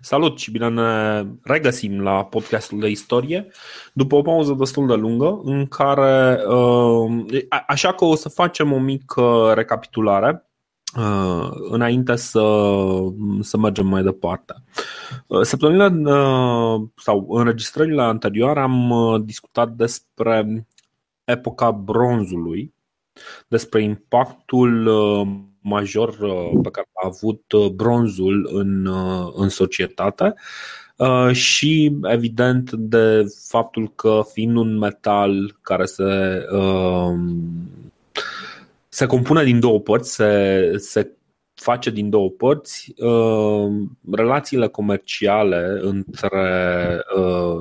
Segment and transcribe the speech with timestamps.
[0.00, 3.46] Salut și bine ne regăsim la podcastul de istorie
[3.92, 8.78] după o pauză destul de lungă în care, uh, așa că o să facem o
[8.78, 10.46] mică recapitulare
[10.96, 12.40] uh, înainte să,
[13.40, 14.54] să mergem mai departe.
[15.26, 16.02] Uh, săptămânile
[16.96, 18.92] sau înregistrările anterioare am
[19.24, 20.66] discutat despre
[21.24, 22.74] epoca bronzului,
[23.48, 24.88] despre impactul
[25.68, 30.34] major uh, pe care a avut uh, bronzul în, uh, în societate.
[31.32, 36.44] Și evident de faptul că fiind un metal care se,
[38.88, 41.12] se compune din două părți, se, se
[41.54, 42.94] face din două părți,
[44.12, 47.02] relațiile comerciale între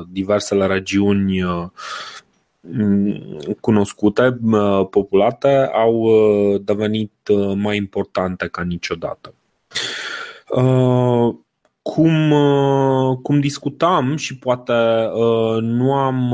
[0.09, 2.26] diversele regiuni Mm,
[3.59, 4.37] cunoscute,
[4.89, 9.33] populate, au uh, devenit uh, mai importante ca niciodată.
[10.49, 11.35] Uh,
[11.81, 12.33] cum,
[13.21, 14.73] cum discutam și poate
[15.59, 16.33] nu am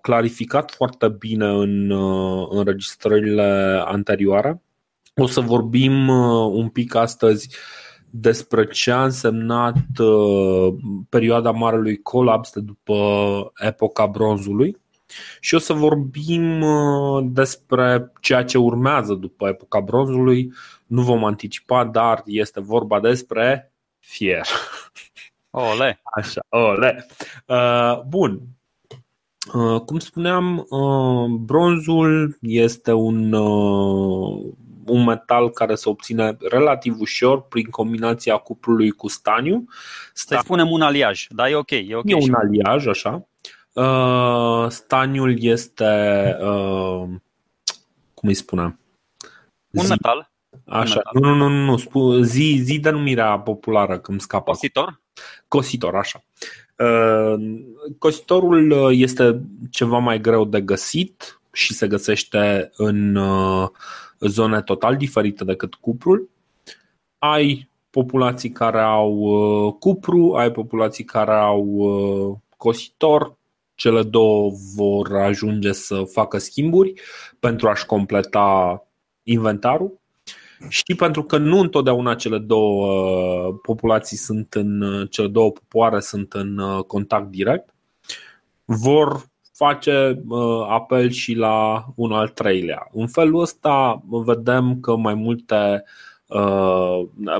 [0.00, 1.90] clarificat foarte bine în
[2.50, 4.62] înregistrările anterioare,
[5.16, 6.08] o să vorbim
[6.52, 7.56] un pic astăzi
[8.10, 9.76] despre ce a însemnat
[11.08, 12.96] perioada Marelui Colaps de după
[13.54, 14.76] epoca bronzului
[15.40, 20.52] și o să vorbim uh, despre ceea ce urmează după epoca bronzului.
[20.86, 24.46] Nu vom anticipa, dar este vorba despre fier.
[25.50, 26.00] Ole!
[26.16, 27.06] Așa, ole!
[27.46, 28.40] Uh, bun,
[29.54, 30.66] uh, cum spuneam,
[31.44, 33.32] bronzul este un,
[34.86, 39.64] un metal care se obține relativ ușor prin combinația cuprului cu staniu.
[40.12, 41.70] Să spunem un aliaj, da, e ok.
[41.70, 43.28] E, okay e un aliaj, așa.
[43.74, 45.84] Uh, staniul este,
[46.40, 47.08] uh,
[48.14, 48.78] cum îi spunem?
[49.70, 50.30] Un metal.
[50.66, 51.36] Așa, un metal.
[51.36, 54.50] nu, nu, nu, nu, zi, zi denumirea populară când scapă.
[54.50, 55.00] Cositor?
[55.48, 56.24] Cositor, așa.
[56.78, 57.34] Uh,
[57.98, 63.68] cositorul este ceva mai greu de găsit și se găsește în uh,
[64.20, 66.30] zone total diferite decât cuprul.
[67.18, 73.36] Ai populații care au uh, cupru, ai populații care au uh, cositor,
[73.74, 76.92] cele două vor ajunge să facă schimburi
[77.40, 78.86] pentru a-și completa
[79.22, 79.98] inventarul
[80.68, 86.00] și pentru că nu întotdeauna cele două uh, populații sunt în, uh, cele două popoare
[86.00, 87.74] sunt în uh, contact direct,
[88.64, 90.22] vor face
[90.68, 92.88] apel și la un al treilea.
[92.92, 95.84] În felul ăsta vedem că mai multe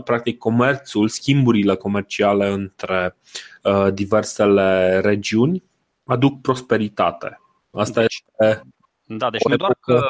[0.05, 3.17] practic comerțul, schimburile comerciale între
[3.93, 5.63] diversele regiuni
[6.05, 7.41] aduc prosperitate.
[7.71, 8.63] Asta deci, este.
[9.05, 10.01] Da, deci nu doar că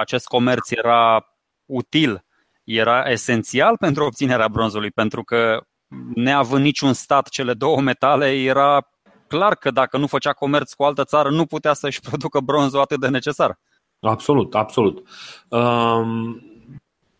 [0.00, 1.26] acest comerț era
[1.66, 2.24] util,
[2.64, 5.66] era esențial pentru obținerea bronzului, pentru că
[6.14, 8.88] neavând niciun stat cele două metale, era
[9.26, 12.80] clar că dacă nu făcea comerț cu o altă țară, nu putea să-și producă bronzul
[12.80, 13.58] atât de necesar.
[14.00, 15.08] Absolut, absolut.
[15.48, 16.42] Um,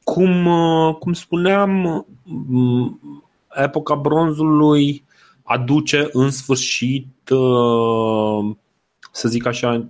[0.05, 0.49] cum,
[0.99, 2.07] cum spuneam,
[3.55, 5.05] epoca bronzului
[5.43, 8.55] aduce în sfârșit, uh,
[9.13, 9.87] să zic așa,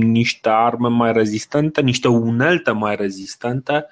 [0.00, 3.86] niște arme mai rezistente, niște unelte mai rezistente.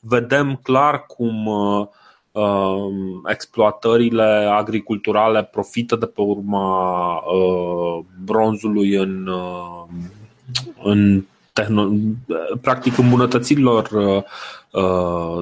[0.00, 1.86] Vedem clar cum uh,
[2.32, 2.92] uh,
[3.26, 7.22] exploatările agriculturale profită de pe urma
[8.24, 9.30] bronzului în,
[10.82, 11.90] în tehno-
[12.60, 13.88] practic îmbunătățirilor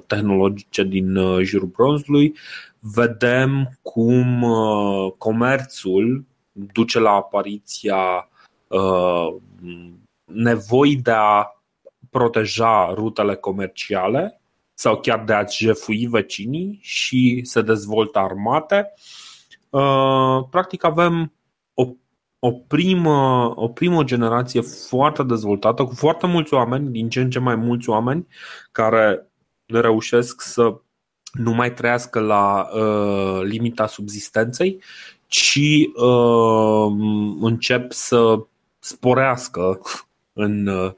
[0.06, 2.34] tehnologice din jurul bronzului
[2.80, 8.28] vedem cum uh, comerțul duce la apariția
[8.66, 9.34] uh,
[10.24, 11.46] nevoii de a
[12.10, 14.40] proteja rutele comerciale
[14.74, 18.92] sau chiar de a jefui vecinii și se dezvoltă armate.
[19.70, 21.32] Uh, practic avem
[21.74, 21.86] o,
[22.38, 27.38] o, primă, o primă generație foarte dezvoltată, cu foarte mulți oameni, din ce în ce
[27.38, 28.26] mai mulți oameni,
[28.72, 29.26] care
[29.66, 30.80] reușesc să
[31.32, 34.82] nu mai trăiască la uh, limita subzistenței,
[35.26, 35.60] ci
[35.94, 36.92] uh,
[37.40, 38.38] încep să
[38.78, 39.80] sporească
[40.32, 40.92] în, uh,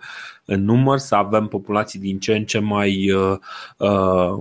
[0.45, 3.37] în număr, să avem populații din ce în ce mai, uh,
[3.77, 4.33] uh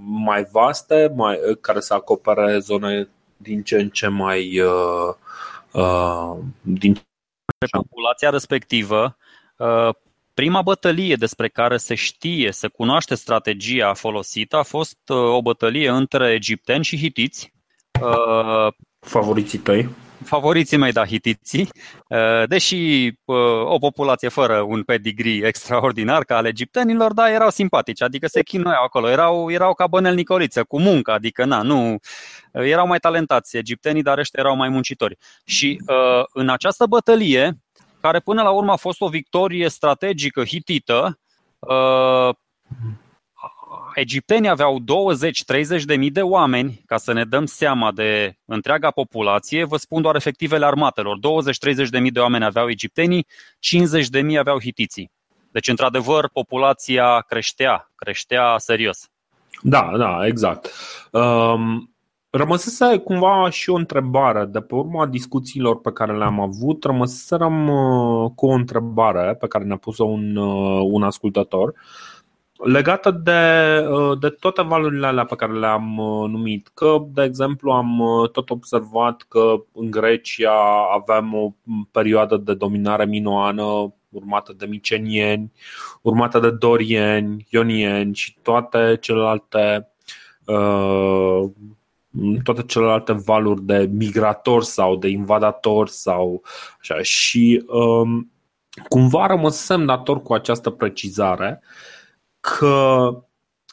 [0.00, 4.60] mai vaste, mai, uh, care să acopere zone din ce în ce mai.
[4.60, 5.14] Uh,
[5.72, 6.96] uh, din
[7.70, 9.16] populația respectivă
[9.56, 9.88] uh,
[10.34, 15.88] Prima bătălie despre care se știe, se cunoaște strategia folosită a fost uh, o bătălie
[15.88, 17.52] între egipteni și hitiți.
[18.00, 19.88] Uh, Favoriții tăi?
[20.24, 21.68] favoriții mei, da, hitiții,
[22.46, 23.12] deși
[23.64, 28.82] o populație fără un pedigree extraordinar ca al egiptenilor, da, erau simpatici, adică se chinuiau
[28.84, 31.98] acolo, erau, erau ca bănel Nicoliță, cu muncă, adică na, nu,
[32.52, 35.18] erau mai talentați egiptenii, dar ăștia erau mai muncitori.
[35.44, 35.80] Și
[36.32, 37.63] în această bătălie,
[38.04, 41.18] care până la urmă a fost o victorie strategică hitită,
[43.94, 44.80] egiptenii aveau
[45.80, 50.02] 20-30 de mii de oameni, ca să ne dăm seama de întreaga populație, vă spun
[50.02, 51.18] doar efectivele armatelor.
[51.86, 53.26] 20-30 de mii de oameni aveau egiptenii,
[53.58, 55.10] 50 de mii aveau hitiții.
[55.50, 59.08] Deci, într-adevăr, populația creștea, creștea serios.
[59.62, 60.70] Da, da, exact.
[61.10, 61.93] Um,
[62.36, 68.30] Rămăsese cumva și o întrebare de pe urma discuțiilor pe care le-am avut, rămăseserăm uh,
[68.34, 71.68] cu o întrebare pe care ne-a pus-o un, uh, un ascultător.
[71.68, 71.74] Uh,
[72.64, 73.40] legată de,
[73.88, 76.70] uh, de toate valurile alea pe care le-am uh, numit.
[76.74, 80.52] Că, de exemplu, am uh, tot observat că în Grecia
[80.92, 81.52] avem o
[81.90, 85.52] perioadă de dominare minoană urmată de micenieni,
[86.02, 89.88] urmată de dorieni, ionieni și toate celelalte
[92.42, 96.42] toate celelalte valuri de migratori sau de invadatori sau
[96.80, 97.02] așa.
[97.02, 98.32] Și um,
[98.88, 101.84] cumva rămăsem dator cu această precizare uh,
[102.44, 103.08] că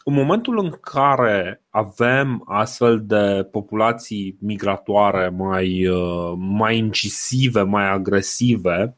[0.04, 8.96] în momentul în care avem astfel de populații migratoare mai, uh, mai incisive, mai agresive,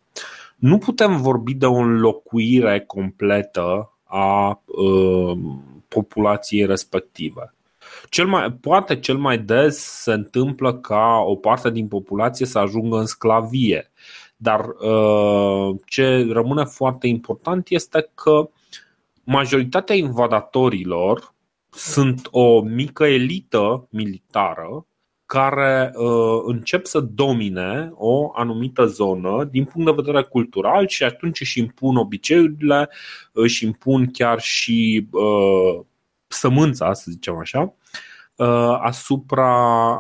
[0.56, 5.38] nu putem vorbi de o înlocuire completă a uh,
[5.88, 7.54] populației respective.
[8.14, 12.98] Cel mai, poate cel mai des se întâmplă ca o parte din populație să ajungă
[12.98, 13.92] în sclavie,
[14.36, 18.50] dar uh, ce rămâne foarte important este că
[19.24, 21.34] majoritatea invadatorilor
[21.70, 24.86] sunt o mică elită militară
[25.26, 31.40] care uh, încep să domine o anumită zonă din punct de vedere cultural și atunci
[31.42, 32.90] își impun obiceiurile,
[33.32, 35.86] își impun chiar și uh,
[36.28, 37.82] sămânța, să zicem așa, uh,
[38.82, 39.52] asupra,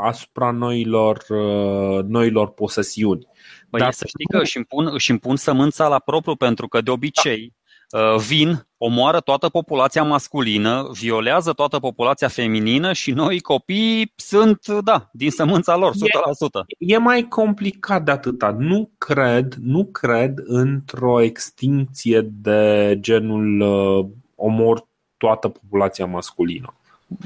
[0.07, 3.27] asupra noilor, uh, noilor posesiuni.
[3.69, 6.91] Păi Dar să știi că își impun, își impun sămânța la propriu, pentru că de
[6.91, 7.53] obicei
[7.93, 15.09] Uh, vin, omoară toată populația masculină, violează toată populația feminină și noi copii sunt, da,
[15.11, 15.95] din sămânța lor, 100%.
[16.77, 18.55] E, e mai complicat de atâta.
[18.59, 24.05] Nu cred, nu cred într-o extinție de genul uh,
[24.35, 24.87] omor
[25.17, 26.73] toată populația masculină.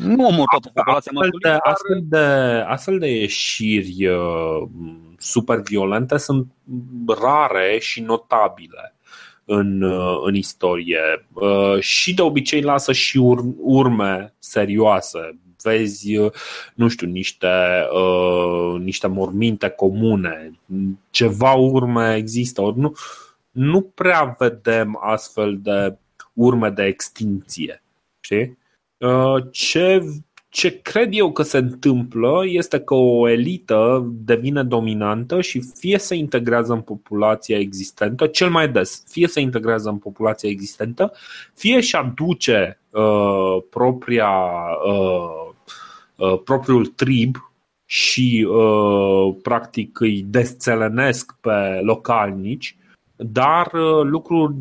[0.02, 1.40] Nu omor toată populația astfel masculină.
[1.42, 1.74] De, dar...
[1.74, 4.68] astfel, de, astfel de ieșiri uh,
[5.18, 6.52] super violente sunt
[7.22, 8.96] rare și notabile
[9.50, 13.18] în, uh, în istorie uh, și de obicei lasă și
[13.58, 15.40] urme serioase.
[15.64, 16.32] Vezi, uh,
[16.76, 17.48] nu știu, niște,
[18.80, 20.52] niște morminte comune,
[21.10, 22.62] ceva urme există.
[22.62, 22.94] Ori nu,
[23.52, 25.98] nu prea vedem astfel de
[26.34, 27.84] urme de extinție.
[28.20, 28.58] Știi?
[29.52, 30.02] Ce
[30.58, 36.16] ce cred eu că se întâmplă este că o elită devine dominantă și fie se
[36.16, 41.12] integrează în populația existentă, cel mai des, fie se integrează în populația existentă,
[41.54, 44.30] fie își aduce uh, propria,
[44.86, 45.54] uh,
[46.16, 47.36] uh, propriul trib
[47.86, 52.78] și uh, practic îi desțelenesc pe localnici
[53.18, 54.54] dar uh, lucruri,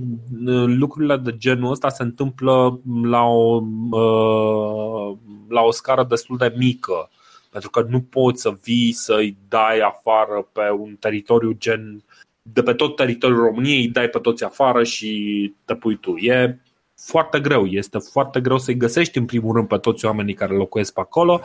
[0.46, 5.16] uh, lucrurile de genul ăsta se întâmplă la o, uh,
[5.48, 7.10] la o scară destul de mică.
[7.50, 12.04] Pentru că nu poți să vii să-i dai afară pe un teritoriu gen
[12.42, 16.16] de pe tot teritoriul României, îi dai pe toți afară și te pui tu.
[16.16, 16.60] E
[16.96, 20.92] foarte greu, este foarte greu să-i găsești în primul rând pe toți oamenii care locuiesc
[20.92, 21.40] pe acolo.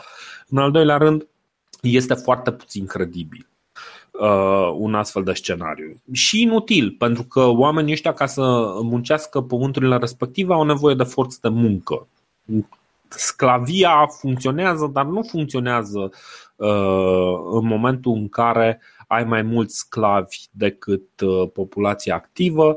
[0.48, 1.26] În al doilea rând,
[1.82, 3.46] este foarte puțin credibil
[4.12, 6.00] uh, un astfel de scenariu.
[6.12, 8.42] Și inutil, pentru că oamenii ăștia, ca să
[8.82, 12.06] muncească pământurile respective, au nevoie de forță de muncă.
[13.08, 16.10] Sclavia funcționează, dar nu funcționează
[16.56, 22.76] uh, în momentul în care ai mai mulți sclavi decât uh, populația activă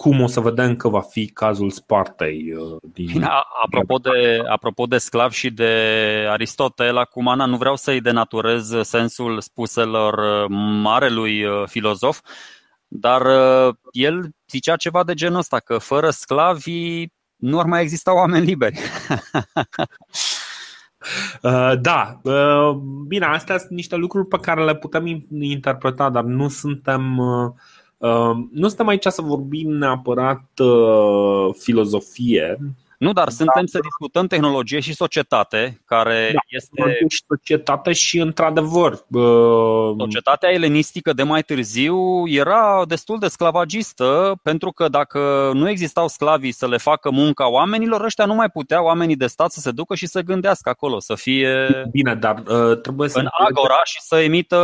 [0.00, 2.54] cum o să vedem că va fi cazul Spartei.
[2.54, 3.28] Uh, din...
[3.64, 5.72] Apropo, de, apropo de sclav și de
[6.28, 10.46] Aristotel, acum Ana, nu vreau să-i denaturez sensul spuselor uh,
[10.82, 12.20] marelui uh, filozof,
[12.86, 13.22] dar
[13.90, 18.78] el zicea ceva de genul ăsta, că fără sclavi nu ar mai exista oameni liberi.
[21.80, 22.20] Da,
[23.06, 27.60] bine, astea sunt niște lucruri pe care le putem interpreta, dar nu suntem Ehm,
[28.52, 32.56] nu suntem aici să vorbim neapărat uh, filozofie,
[32.98, 37.06] Nu, dar suntem să discutăm tehnologie și societate, care da, este.
[37.08, 39.04] Și societate și, într-adevăr.
[39.98, 46.52] Societatea elenistică de mai târziu era destul de sclavagistă, pentru că dacă nu existau sclavii
[46.52, 49.94] să le facă munca oamenilor, ăștia nu mai puteau oamenii de stat să se ducă
[49.94, 51.66] și să gândească acolo, să fie.
[51.90, 53.18] Bine, dar uh, trebuie să.
[53.18, 54.56] În agora și să emită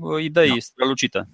[0.00, 0.54] uh, idei da.
[0.58, 1.28] strălucite.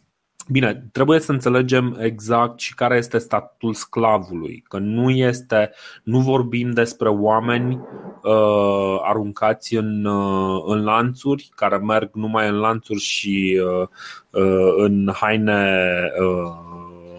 [0.50, 5.70] Bine, trebuie să înțelegem exact și care este statutul sclavului, că nu este,
[6.02, 7.80] nu vorbim despre oameni
[8.22, 13.88] uh, aruncați în, uh, în lanțuri, care merg numai în lanțuri și uh,
[14.30, 15.80] uh, în haine
[16.20, 16.67] uh,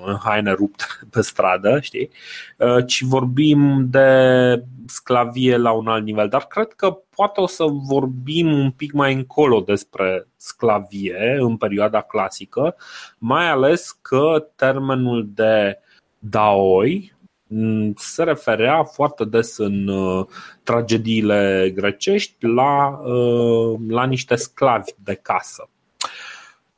[0.06, 2.10] în haine rupte pe stradă, știi?
[2.58, 6.28] Uh, ci vorbim de sclavie la un alt nivel.
[6.28, 12.02] Dar cred că poate o să vorbim un pic mai încolo despre sclavie în perioada
[12.02, 12.76] clasică,
[13.18, 15.80] mai ales că termenul de
[16.20, 17.14] daoi
[17.48, 20.26] mm, se referea foarte des în uh,
[20.64, 25.70] tragediile grecești la, uh, la niște sclavi de casă.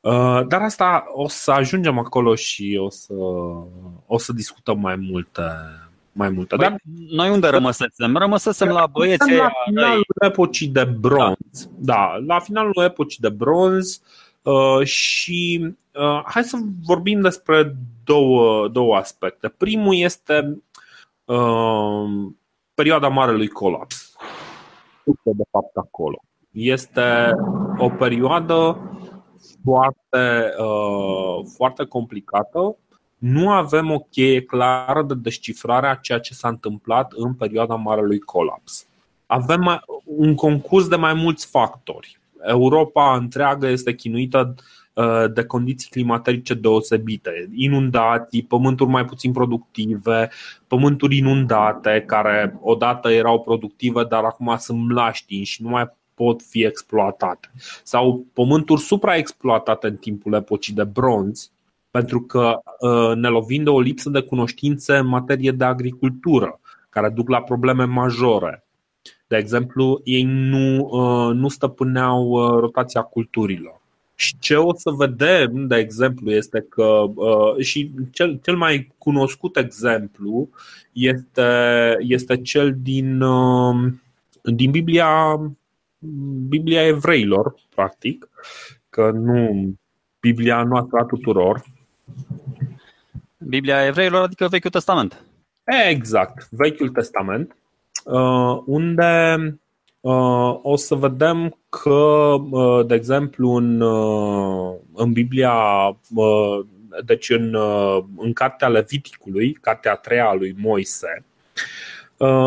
[0.01, 3.13] Uh, dar asta o să ajungem acolo și o să,
[4.05, 5.41] o să discutăm mai multe,
[6.11, 6.55] mai multe.
[6.55, 6.75] Păi, Dar
[7.09, 8.15] noi unde rămăsesem?
[8.15, 11.69] Rămăsesem la băieții La finalul epocii de bronz.
[11.77, 11.93] Da.
[11.93, 14.01] da, la finalul epocii de bronz
[14.41, 19.47] uh, și uh, hai să vorbim despre două, două aspecte.
[19.47, 20.61] Primul este
[21.25, 22.31] uh,
[22.73, 24.15] perioada Marelui Colaps.
[25.23, 26.23] De fapt acolo.
[26.51, 27.31] Este
[27.77, 28.77] o perioadă
[29.63, 32.75] foarte, uh, foarte complicată
[33.21, 38.19] nu avem o cheie clară de descifrare a ceea ce s-a întâmplat în perioada Marelui
[38.19, 38.87] Colaps.
[39.25, 42.19] Avem un concurs de mai mulți factori.
[42.43, 44.55] Europa întreagă este chinuită
[44.93, 50.29] uh, de condiții climaterice deosebite, inundații, pământuri mai puțin productive,
[50.67, 55.89] pământuri inundate care odată erau productive, dar acum sunt mlaștini și nu mai
[56.21, 57.51] pot fi exploatate.
[57.83, 61.51] Sau pământuri supraexploatate în timpul epocii de bronz,
[61.91, 66.59] pentru că uh, ne lovim de o lipsă de cunoștințe în materie de agricultură,
[66.89, 68.63] care duc la probleme majore.
[69.27, 73.81] De exemplu, ei nu, uh, nu stăpâneau uh, rotația culturilor.
[74.15, 77.05] Și ce o să vedem, de exemplu, este că
[77.59, 80.49] și cel, cel mai cunoscut exemplu
[80.91, 83.23] este, este cel din,
[84.43, 85.39] din Biblia,
[86.47, 88.29] Biblia evreilor, practic,
[88.89, 89.73] că nu
[90.19, 91.63] Biblia noastră a tuturor,
[93.37, 95.23] Biblia evreilor, adică Vechiul Testament.
[95.89, 97.55] Exact, Vechiul Testament,
[98.05, 99.37] uh, unde
[99.99, 103.81] uh, o să vedem că, uh, de exemplu, în,
[104.93, 105.55] în Biblia,
[107.05, 107.55] deci în,
[108.17, 111.25] în cartea Leviticului, cartea a treia a lui Moise,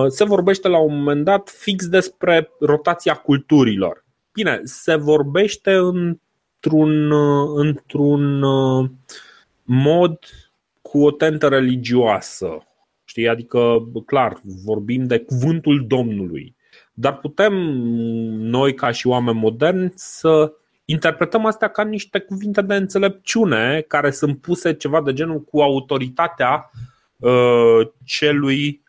[0.09, 4.05] se vorbește la un moment dat fix despre rotația culturilor.
[4.33, 7.13] Bine, se vorbește într-un,
[7.57, 8.45] într-un
[9.63, 10.19] mod
[10.83, 12.67] cu o tentă religioasă.
[13.05, 13.29] Știi?
[13.29, 16.57] Adică, clar, vorbim de cuvântul Domnului.
[16.93, 17.53] Dar putem
[18.39, 20.53] noi, ca și oameni moderni, să
[20.85, 26.71] interpretăm astea ca niște cuvinte de înțelepciune care sunt puse ceva de genul cu autoritatea
[27.17, 28.84] uh, celui, uh,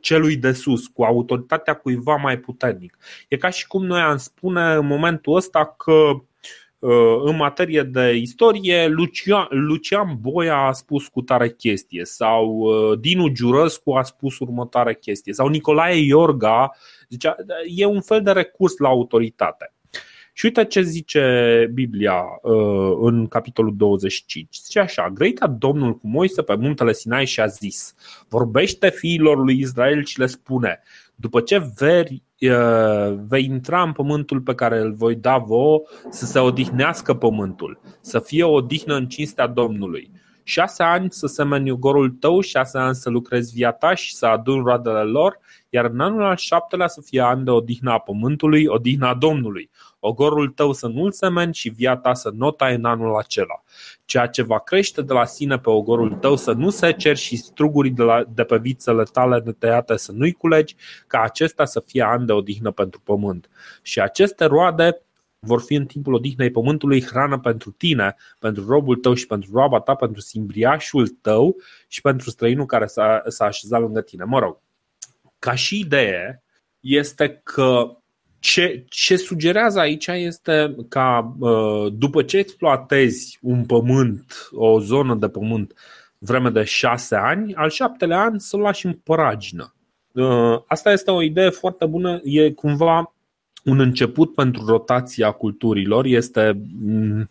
[0.00, 2.98] celui de sus, cu autoritatea cuiva mai puternic.
[3.28, 6.22] E ca și cum noi am spune în momentul ăsta că
[6.82, 12.98] Uh, în materie de istorie, Lucian, Lucian Boia a spus cu tare chestie sau uh,
[12.98, 16.70] Dinu Giurăscu a spus următoare chestie sau Nicolae Iorga
[17.08, 17.36] zicea,
[17.76, 19.72] e un fel de recurs la autoritate.
[20.32, 24.56] Și uite ce zice Biblia uh, în capitolul 25.
[24.62, 27.94] Zice așa, grăita Domnul cu Moise pe muntele Sinai și a zis,
[28.28, 30.80] vorbește fiilor lui Israel și le spune,
[31.14, 32.22] după ce veri
[33.28, 38.18] vei intra în pământul pe care îl voi da vouă, să se odihnească pământul, să
[38.18, 40.10] fie o odihnă în cinstea Domnului.
[40.44, 45.02] Șase ani să semeni ugorul tău, șase ani să lucrezi viața și să adun roadele
[45.02, 49.70] lor, iar în anul al șaptelea să fie an de odihnă a pământului, odihna Domnului.
[50.04, 53.62] Ogorul tău să nu-l semeni și viața să nota în anul acela.
[54.04, 57.36] Ceea ce va crește de la sine pe ogorul tău să nu se cer și
[57.36, 62.02] strugurii de, la, de pe vițele tale netăiate să nu-i culegi, ca acesta să fie
[62.02, 63.48] an de odihnă pentru pământ.
[63.82, 65.02] Și aceste roade
[65.38, 69.80] vor fi în timpul odihnei pământului hrană pentru tine, pentru robul tău și pentru roaba
[69.80, 71.56] ta, pentru simbriașul tău
[71.88, 74.24] și pentru străinul care s-a, s-a așezat lângă tine.
[74.24, 74.58] Mă rog,
[75.38, 76.42] ca și idee,
[76.80, 77.96] este că
[78.42, 85.28] ce, ce sugerează aici este ca uh, după ce exploatezi un pământ, o zonă de
[85.28, 85.74] pământ,
[86.18, 89.74] vreme de șase ani, al șaptelea an să-l lași în păragină.
[90.66, 93.14] Asta este o idee foarte bună, e cumva
[93.64, 97.30] un început pentru rotația culturilor, este mm,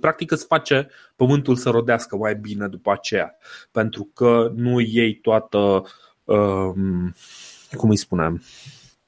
[0.00, 3.36] practic îți face pământul să rodească mai bine după aceea,
[3.70, 5.84] pentru că nu iei toată,
[6.24, 7.14] um,
[7.76, 8.42] cum îi spunem,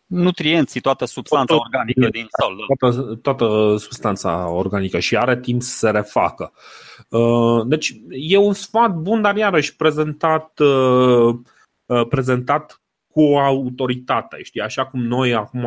[0.06, 2.56] nutrienții, toată substanța tot, organică din sol.
[2.56, 2.74] Da.
[2.78, 6.52] Toată, toată substanța organică și are timp să se refacă.
[7.08, 11.34] Uh, deci e un sfat bun, dar iarăși prezentat, uh,
[11.86, 14.42] uh, prezentat cu o autoritate.
[14.42, 14.60] Știi?
[14.60, 15.66] Așa cum noi acum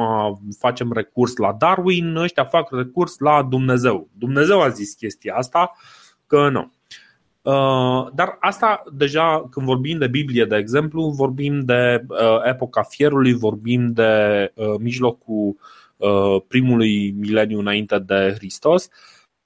[0.60, 4.10] facem recurs la Darwin, ăștia fac recurs la Dumnezeu.
[4.18, 5.72] Dumnezeu a zis chestia asta,
[6.28, 6.72] că nu.
[7.42, 13.34] Uh, dar asta deja când vorbim de Biblie, de exemplu, vorbim de uh, epoca fierului,
[13.34, 15.56] vorbim de uh, mijlocul
[16.48, 18.90] primului mileniu înainte de Hristos.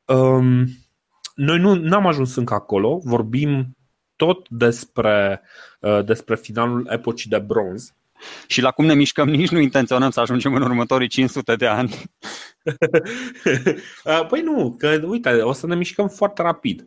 [0.05, 0.67] Um,
[1.35, 3.77] noi nu am ajuns încă acolo, vorbim
[4.15, 5.41] tot despre,
[6.05, 7.93] despre finalul epocii de bronz.
[8.47, 12.01] Și la cum ne mișcăm, nici nu intenționăm să ajungem în următorii 500 de ani.
[14.29, 16.85] păi nu, că uite, o să ne mișcăm foarte rapid.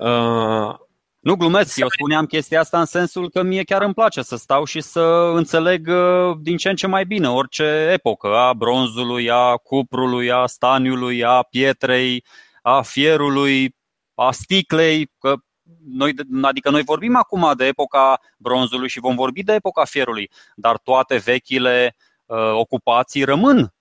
[0.00, 0.74] Uh,
[1.20, 4.64] nu glumesc, eu spuneam chestia asta în sensul că mie chiar îmi place să stau
[4.64, 9.56] și să înțeleg uh, din ce în ce mai bine orice epocă, a bronzului, a
[9.56, 12.24] cuprului, a staniului, a pietrei,
[12.62, 13.76] a fierului,
[14.14, 15.34] a sticlei, că
[15.90, 20.78] noi, adică noi vorbim acum de epoca bronzului și vom vorbi de epoca fierului, dar
[20.78, 23.79] toate vechile uh, ocupații rămân Uh,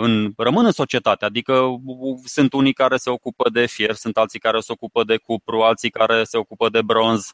[0.00, 1.24] în, rămân în societate.
[1.24, 1.80] Adică
[2.24, 5.90] sunt unii care se ocupă de fier, sunt alții care se ocupă de cupru, alții
[5.90, 7.32] care se ocupă de bronz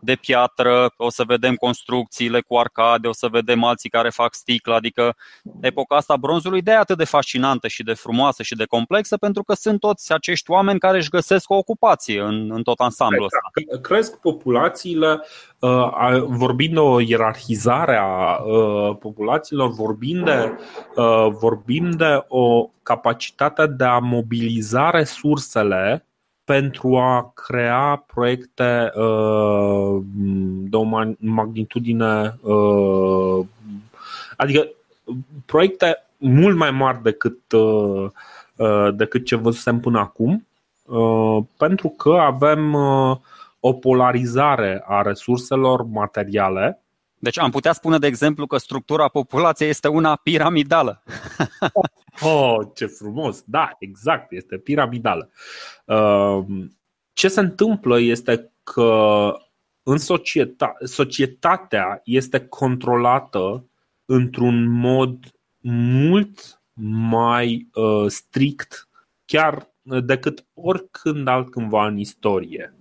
[0.00, 4.74] de piatră, o să vedem construcțiile cu arcade, o să vedem alții care fac sticlă,
[4.74, 5.16] adică
[5.60, 9.54] epoca asta bronzului de atât de fascinantă și de frumoasă și de complexă pentru că
[9.54, 13.78] sunt toți acești oameni care își găsesc o ocupație în, în tot ansamblul ăsta.
[13.80, 15.20] Cresc populațiile,
[15.58, 20.58] uh, vorbind de o ierarhizare a uh, populațiilor, vorbind de,
[20.96, 26.07] uh, vorbind de o capacitate de a mobiliza resursele
[26.48, 30.02] pentru a crea proiecte uh,
[30.70, 30.82] de o
[31.18, 33.46] magnitudine, uh,
[34.36, 34.68] adică
[35.46, 38.10] proiecte mult mai mari decât, uh,
[38.94, 40.46] decât ce văzusem până acum,
[41.56, 42.74] pentru că avem
[43.60, 46.82] o polarizare a resurselor materiale
[47.18, 51.02] deci am putea spune, de exemplu, că structura populației este una piramidală.
[52.22, 53.42] oh, ce frumos!
[53.46, 55.30] Da, exact, este piramidală.
[55.84, 56.78] Um,
[57.12, 59.32] ce se întâmplă este că
[59.82, 63.68] în societate, societatea este controlată
[64.04, 65.18] într-un mod
[66.00, 66.62] mult
[67.10, 68.88] mai uh, strict
[69.24, 72.74] chiar decât oricând altcândva în istorie.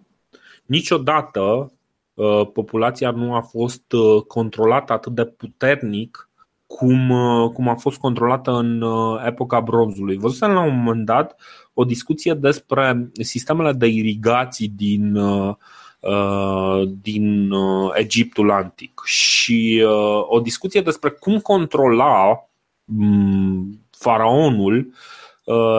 [0.66, 1.72] Niciodată
[2.18, 6.30] Uh, populația nu a fost uh, controlată atât de puternic
[6.68, 8.84] cum, uh, cum a fost controlată în
[9.26, 10.18] epoca bronzului.
[10.18, 11.36] Văzusem la un moment dat
[11.74, 15.18] o discuție despre sistemele de irigații din,
[17.02, 17.50] din
[17.94, 19.84] Egiptul antic și
[20.22, 22.48] o discuție despre cum controla
[22.86, 24.94] mm, faraonul Uh,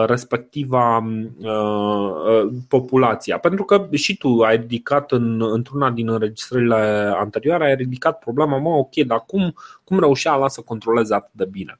[0.05, 3.37] respectiva uh, uh, populația.
[3.37, 8.69] Pentru că și tu ai ridicat în, într-una din înregistrările anterioare, ai ridicat problema, mă,
[8.69, 9.53] ok, dar cum,
[9.83, 11.79] cum reușea la să controleze atât de bine?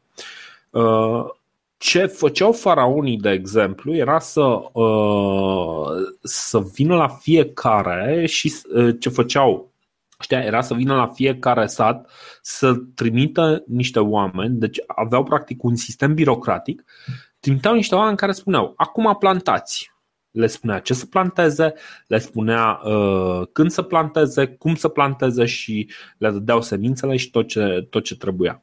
[1.78, 4.62] Ce făceau faraonii, de exemplu, era să,
[6.22, 8.54] să vină la fiecare și
[9.00, 9.70] ce făceau
[10.22, 12.10] Știa, era să vină la fiecare sat
[12.42, 16.84] să trimită niște oameni, deci aveau practic un sistem birocratic
[17.40, 19.92] trimiteau niște oameni care spuneau, acum plantați.
[20.32, 21.74] Le spunea ce să planteze,
[22.08, 27.48] le spunea uh, când să planteze, cum să planteze și le dădeau semințele și tot
[27.48, 28.62] ce, tot ce trebuia.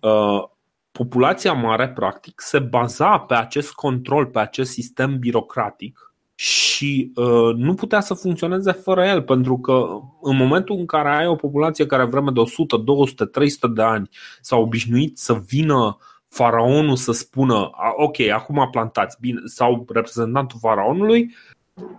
[0.00, 0.42] Uh,
[0.90, 7.74] populația mare, practic, se baza pe acest control, pe acest sistem birocratic și uh, nu
[7.74, 9.86] putea să funcționeze fără el, pentru că
[10.22, 14.08] în momentul în care ai o populație care vreme de 100, 200, 300 de ani
[14.40, 15.94] s-a obișnuit să vină uh,
[16.32, 21.34] faraonul să spună ok, acum plantați bine, sau reprezentantul faraonului,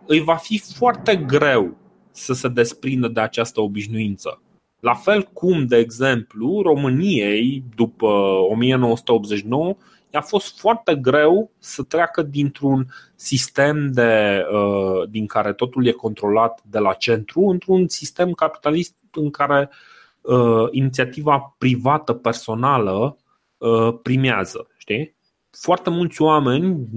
[0.06, 1.78] îi va fi foarte greu
[2.12, 4.41] să se desprindă de această obișnuință.
[4.80, 8.08] La fel cum, de exemplu, României, după
[8.50, 9.76] 1989,
[10.13, 16.62] i-a fost foarte greu să treacă dintr-un sistem de, uh, din care totul e controlat
[16.69, 19.69] de la centru într-un sistem capitalist în care
[20.22, 23.17] uh, inițiativa privată personală
[23.63, 24.67] Uh, primează.
[24.78, 25.15] Știi?
[25.49, 26.88] Foarte mulți oameni,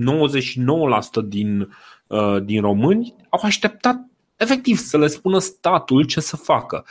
[1.21, 1.69] 99% din,
[2.07, 3.97] uh, din români, au așteptat
[4.37, 6.85] efectiv să le spună statul ce să facă.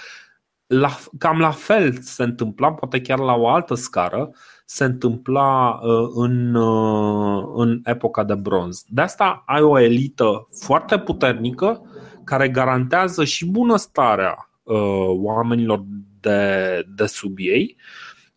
[0.67, 4.29] la, cam la fel se întâmpla, poate chiar la o altă scară,
[4.65, 8.83] se întâmpla uh, în, uh, în epoca de bronz.
[8.88, 11.81] De asta ai o elită foarte puternică
[12.23, 15.83] care garantează și bunăstarea uh, oamenilor
[16.19, 17.75] de, de sub ei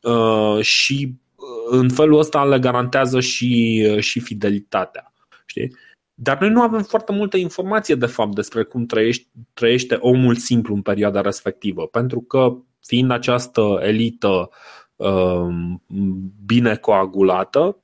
[0.02, 1.27] uh, și uh,
[1.70, 5.12] în felul ăsta le garantează și, uh, și fidelitatea.
[5.46, 5.76] Știi?
[6.14, 10.74] Dar noi nu avem foarte multă informație, de fapt, despre cum trăiește, trăiește omul simplu
[10.74, 14.50] în perioada respectivă, pentru că, fiind această elită
[14.96, 15.82] um,
[16.46, 17.82] bine coagulată,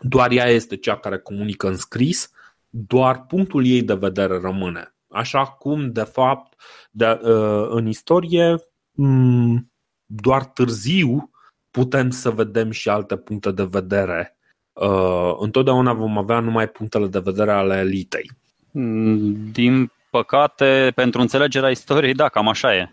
[0.00, 2.30] doar ea este cea care comunică în scris,
[2.68, 4.94] doar punctul ei de vedere rămâne.
[5.08, 8.56] Așa cum, de fapt, de, uh, în istorie,
[8.92, 9.72] mm,
[10.06, 11.30] doar târziu
[11.76, 14.36] putem să vedem și alte puncte de vedere
[14.72, 18.30] uh, întotdeauna vom avea numai punctele de vedere ale elitei.
[18.70, 22.90] Mm, din păcate, pentru înțelegerea istoriei, da, cam așa e.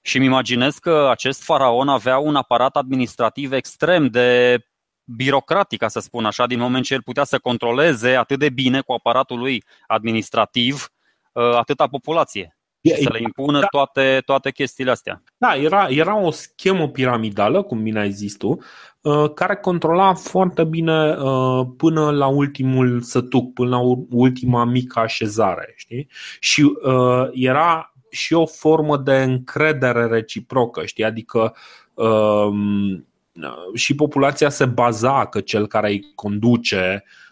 [0.00, 4.58] Și îmi imaginez că acest faraon avea un aparat administrativ extrem de
[5.04, 8.80] birocratic, ca să spun așa, din moment ce el putea să controleze atât de bine
[8.80, 10.88] cu aparatul lui administrativ
[11.32, 12.57] uh, atâta populație.
[12.82, 13.66] Și să le impună da.
[13.66, 15.22] toate, toate chestiile astea.
[15.36, 18.58] Da, era, era o schemă piramidală, cum bine ai zis tu,
[19.00, 25.72] uh, care controla foarte bine uh, până la ultimul sătuc, până la ultima mică așezare.
[25.76, 26.08] Știi?
[26.40, 31.04] Și uh, era și o formă de încredere reciprocă, știi?
[31.04, 31.54] adică
[31.94, 33.06] um,
[33.74, 37.27] și populația se baza că cel care îi conduce Uh,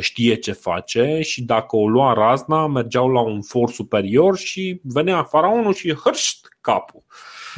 [0.00, 5.22] știe ce face și dacă o lua razna, mergeau la un for superior și venea
[5.22, 7.04] faraonul și hărșt capul.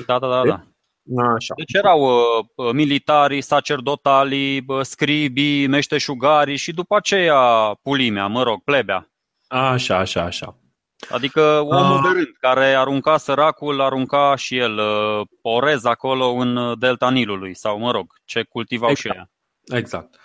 [0.06, 0.42] Da, da, da.
[0.44, 0.64] da.
[1.34, 1.54] Așa.
[1.56, 7.38] Deci erau uh, uh militarii, sacerdotalii, uh, scribii, meșteșugarii și după aceea
[7.82, 9.10] pulimea, mă rog, plebea.
[9.48, 10.56] Așa, așa, așa.
[11.08, 12.00] Adică omul A...
[12.02, 17.78] de rând care arunca săracul, arunca și el uh, orez acolo în delta Nilului sau,
[17.78, 19.14] mă rog, ce cultivau exact.
[19.14, 19.30] și ea.
[19.78, 20.16] Exact.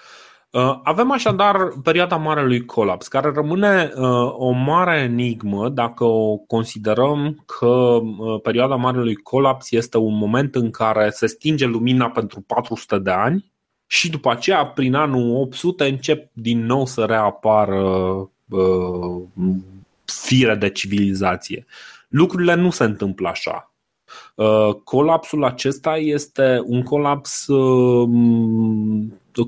[0.55, 7.43] Uh, avem așadar perioada Marelui Colaps, care rămâne uh, o mare enigmă dacă o considerăm
[7.45, 12.97] că uh, perioada Marelui Colaps este un moment în care se stinge lumina pentru 400
[12.97, 13.51] de ani
[13.85, 18.29] și după aceea, prin anul 800, încep din nou să reapară
[20.05, 21.65] fire de civilizație.
[22.07, 23.73] Lucrurile nu se întâmplă așa.
[24.83, 27.45] Colapsul acesta este un colaps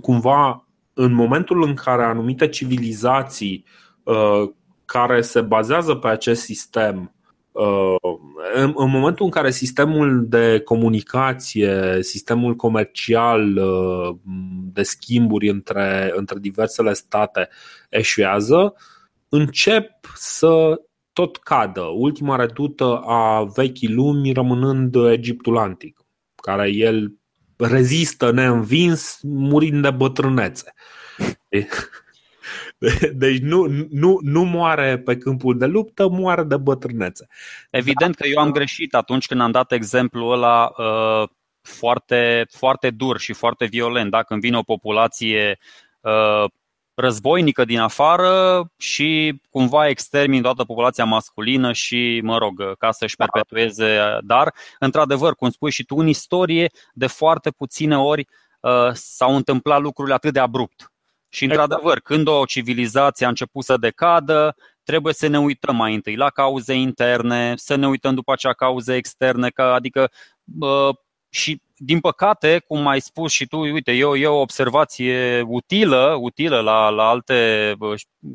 [0.01, 0.66] cumva
[0.99, 3.65] în momentul în care anumite civilizații
[4.03, 4.49] uh,
[4.85, 7.13] care se bazează pe acest sistem,
[7.51, 7.95] uh,
[8.55, 14.15] în, în momentul în care sistemul de comunicație, sistemul comercial uh,
[14.73, 17.49] de schimburi între, între diversele state
[17.89, 18.73] eșuează,
[19.29, 20.81] încep să
[21.13, 21.81] tot cadă.
[21.81, 25.99] Ultima redută a vechii lumi rămânând Egiptul antic,
[26.35, 27.17] care el
[27.57, 30.73] rezistă neînvins, murind de bătrânețe.
[33.13, 37.27] Deci nu, nu, nu moare pe câmpul de luptă, moare de bătrânețe.
[37.69, 41.29] Evident că eu am greșit atunci când am dat exemplul ăla uh,
[41.61, 44.11] foarte, foarte dur și foarte violent.
[44.11, 45.57] Dacă când vine o populație
[46.01, 46.49] uh,
[46.99, 53.99] războinică din afară și cumva extermin toată populația masculină și, mă rog, ca să-și perpetueze.
[54.21, 58.27] Dar, într-adevăr, cum spui și tu, în istorie, de foarte puține ori
[58.59, 60.91] uh, s-au întâmplat lucrurile atât de abrupt.
[61.29, 66.15] Și, într-adevăr, când o civilizație a început să decadă, trebuie să ne uităm mai întâi
[66.15, 70.11] la cauze interne, să ne uităm după aceea cauze externe, că, adică
[70.59, 70.95] uh,
[71.29, 76.17] și din păcate, cum ai spus și tu, uite, e o, e o observație utilă,
[76.19, 77.73] utilă la, la alte,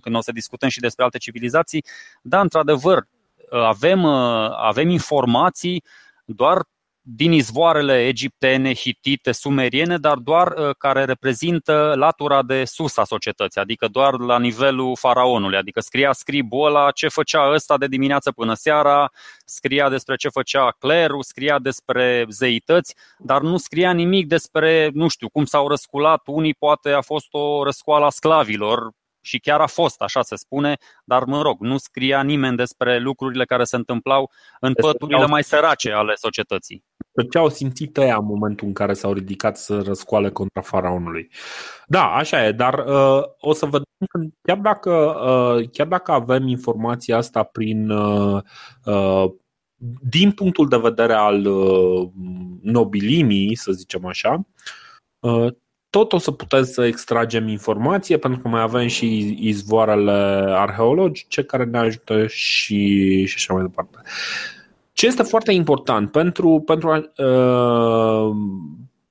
[0.01, 1.85] când o să discutăm și despre alte civilizații,
[2.23, 3.09] da, într-adevăr,
[3.51, 5.85] avem, avem informații
[6.25, 6.63] doar
[7.05, 13.61] din izvoarele egiptene, hitite, sumeriene, dar doar uh, care reprezintă latura de sus a societății,
[13.61, 18.55] adică doar la nivelul faraonului, adică scria scribul ăla ce făcea ăsta de dimineață până
[18.55, 19.11] seara,
[19.45, 25.29] scria despre ce făcea clerul, scria despre zeități, dar nu scria nimic despre, nu știu,
[25.29, 30.01] cum s-au răsculat unii, poate a fost o răscoală a sclavilor, și chiar a fost,
[30.01, 34.75] așa se spune, dar mă rog, nu scria nimeni despre lucrurile care se întâmplau în
[34.75, 36.85] păturile mai sărace ale societății.
[37.31, 41.31] Ce au simțit ăia în momentul în care s-au ridicat să răscoale contra faraonului.
[41.87, 46.47] Da, așa e, dar uh, o să vedem că chiar dacă, uh, chiar dacă avem
[46.47, 48.43] informația asta prin uh,
[48.85, 49.25] uh,
[50.09, 52.09] din punctul de vedere al uh,
[52.63, 54.47] nobilimii, să zicem așa,
[55.21, 55.53] uh,
[55.91, 60.13] tot o să putem să extragem informație pentru că mai avem și izvoarele
[60.49, 63.99] arheologice care ne ajută și, și așa mai departe.
[65.03, 68.31] Ce este foarte important pentru, pentru, uh,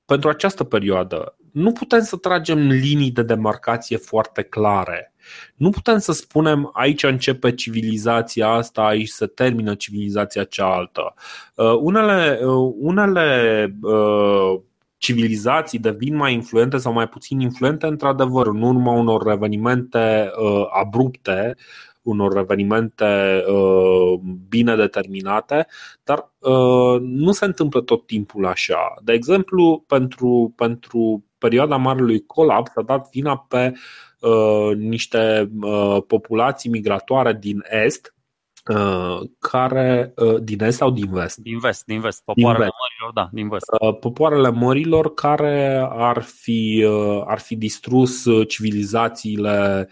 [0.04, 5.12] pentru această perioadă, nu putem să tragem linii de demarcație foarte clare.
[5.54, 11.14] Nu putem să spunem aici începe civilizația asta, aici se termină civilizația cealaltă.
[11.54, 14.60] Uh, unele, uh, unele uh,
[14.96, 21.56] civilizații devin mai influente sau mai puțin influente, într-adevăr, în urma unor evenimente uh, abrupte,
[22.02, 25.66] unor evenimente uh, bine determinate,
[26.04, 28.94] dar uh, nu se întâmplă tot timpul așa.
[29.02, 33.72] De exemplu, pentru, pentru perioada Marelui Colaps s-a dat vina pe
[34.20, 38.21] uh, niște uh, populații migratoare din Est, Uh,
[39.38, 41.36] care uh, din est sau din vest?
[41.36, 42.22] Din vest, din vest.
[42.24, 42.74] Popoarele din vest.
[42.80, 43.64] mărilor, da, din vest.
[43.80, 46.86] Uh, popoarele mărilor care ar fi,
[47.26, 49.88] ar fi distrus civilizațiile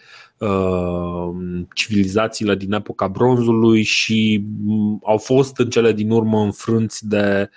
[1.75, 7.51] civilizațiile din epoca bronzului și mm, au fost în cele din urmă înfrânți de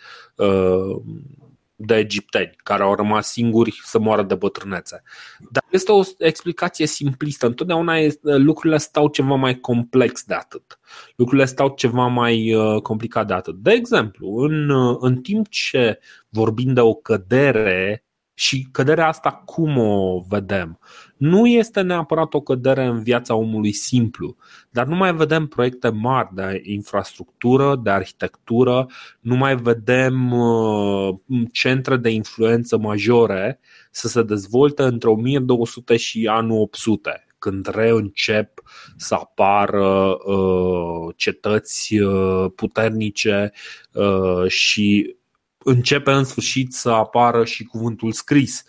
[1.86, 5.04] de egipteni care au rămas singuri să moară de bătrânețe.
[5.52, 7.46] Dar este o explicație simplistă.
[7.46, 10.80] Întotdeauna lucrurile stau ceva mai complex de atât.
[11.15, 13.56] Lucrurile stau ceva mai uh, complicat de atât.
[13.56, 19.78] De exemplu, în, uh, în timp ce vorbim de o cădere și căderea asta cum
[19.78, 20.80] o vedem?
[21.17, 24.36] Nu este neapărat o cădere în viața omului simplu,
[24.69, 28.88] dar nu mai vedem proiecte mari de infrastructură, de arhitectură,
[29.19, 31.15] nu mai vedem uh,
[31.52, 33.60] centre de influență majore
[33.91, 38.62] să se dezvolte între 1200 și anul 800 când reîncep
[38.98, 43.52] să apară uh, cetăți uh, puternice
[43.91, 45.15] uh, și
[45.63, 48.63] începe în sfârșit să apară și cuvântul scris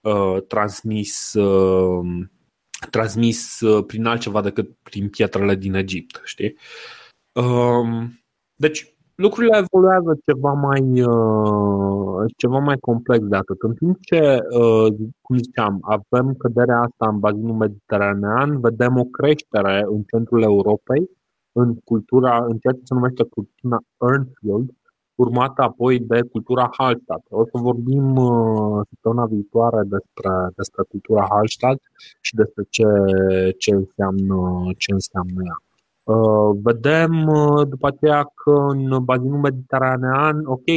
[0.00, 2.26] uh, transmis, uh,
[2.90, 6.20] transmis uh, prin altceva decât prin pietrele din Egipt.
[6.24, 6.56] Știi?
[7.32, 8.06] Uh,
[8.54, 13.62] deci lucrurile evoluează ceva mai, uh, ceva mai complex de atât.
[13.62, 19.84] În timp ce, uh, cum ziceam, avem căderea asta în bazinul mediteranean, vedem o creștere
[19.86, 21.10] în centrul Europei,
[21.52, 24.70] în cultura, în ceea ce se numește cultura Urnfield,
[25.14, 27.26] urmată apoi de cultura Hallstatt.
[27.30, 31.80] O să vorbim uh, săptămâna viitoare despre, despre cultura Hallstatt
[32.20, 32.84] și despre ce,
[33.58, 34.36] ce, înseamnă,
[34.78, 35.58] ce înseamnă ea.
[36.04, 40.68] Uh, vedem uh, după aceea că în bazinul mediteranean, ok,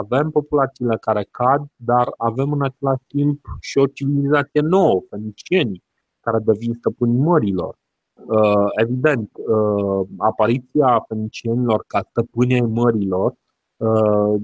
[0.00, 5.82] avem populațiile care cad, dar avem în același timp și o civilizație nouă, fenicienii,
[6.20, 7.76] care devin stăpânii mărilor.
[8.24, 13.34] Uh, evident, uh, apariția fenicienilor ca stăpâni mărilor
[13.76, 14.40] uh,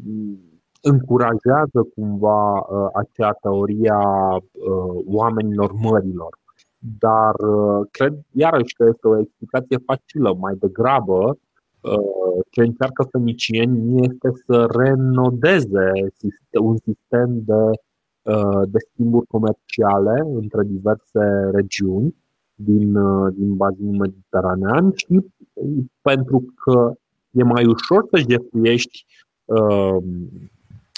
[0.81, 4.01] încurajează cumva acea teoria
[5.07, 6.39] oamenilor mărilor.
[6.99, 7.35] Dar
[7.91, 10.35] cred iarăși că este o explicație facilă.
[10.35, 11.39] Mai degrabă,
[12.51, 15.91] ce încearcă fenicienii este să renodeze
[16.61, 17.71] un sistem de,
[18.65, 22.15] de schimburi comerciale între diverse regiuni
[22.55, 25.25] din, uh, din bazinul mediteranean și
[26.01, 26.93] pentru că
[27.31, 29.07] e mai ușor să jefuiești
[29.45, 30.03] uh,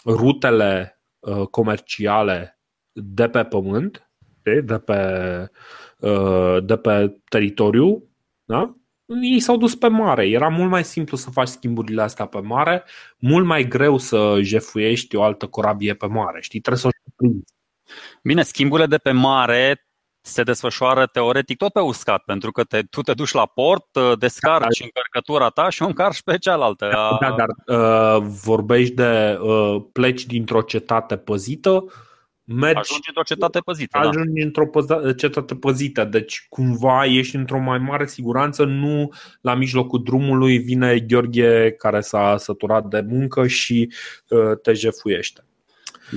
[0.05, 2.59] rutele uh, comerciale
[2.93, 4.11] de pe pământ,
[4.43, 5.01] de pe,
[5.99, 8.03] uh, de pe teritoriu,
[8.45, 8.75] da?
[9.23, 10.29] ei s-au dus pe mare.
[10.29, 12.85] Era mult mai simplu să faci schimburile astea pe mare,
[13.19, 16.41] mult mai greu să jefuiești o altă corabie pe mare.
[16.41, 17.55] Știi, trebuie să o prinzi.
[18.23, 19.87] Bine, schimburile de pe mare
[20.27, 24.19] se desfășoară teoretic tot pe uscat, pentru că te, tu te duci la port, uh,
[24.19, 26.89] descarci da, încărcătura ta și o încarci pe cealaltă.
[26.93, 31.85] Da, da dar uh, vorbești de uh, pleci dintr-o cetate păzită,
[32.45, 33.99] mergi, ajungi într-o cetate păzită.
[34.03, 34.09] Da.
[34.09, 34.45] Ajungi da.
[34.45, 40.59] într-o păza, cetate păzită, deci cumva ești într-o mai mare siguranță, nu la mijlocul drumului
[40.59, 43.93] vine Gheorghe care s-a săturat de muncă și
[44.29, 45.45] uh, te jefuiește.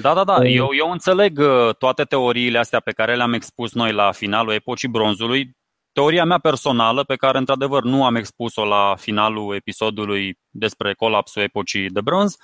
[0.01, 0.45] Da, da, da.
[0.45, 4.87] Eu, eu înțeleg uh, toate teoriile astea pe care le-am expus noi la finalul epocii
[4.87, 5.55] bronzului.
[5.91, 11.89] Teoria mea personală, pe care într-adevăr nu am expus-o la finalul episodului despre colapsul epocii
[11.89, 12.35] de bronz,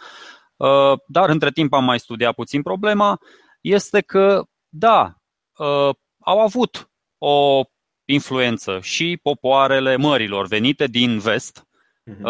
[0.56, 3.20] uh, dar între timp am mai studiat puțin problema,
[3.62, 5.14] este că, da,
[5.58, 5.90] uh,
[6.20, 7.62] au avut o
[8.06, 11.68] influență și popoarele mărilor venite din vest,
[12.04, 12.28] mhm.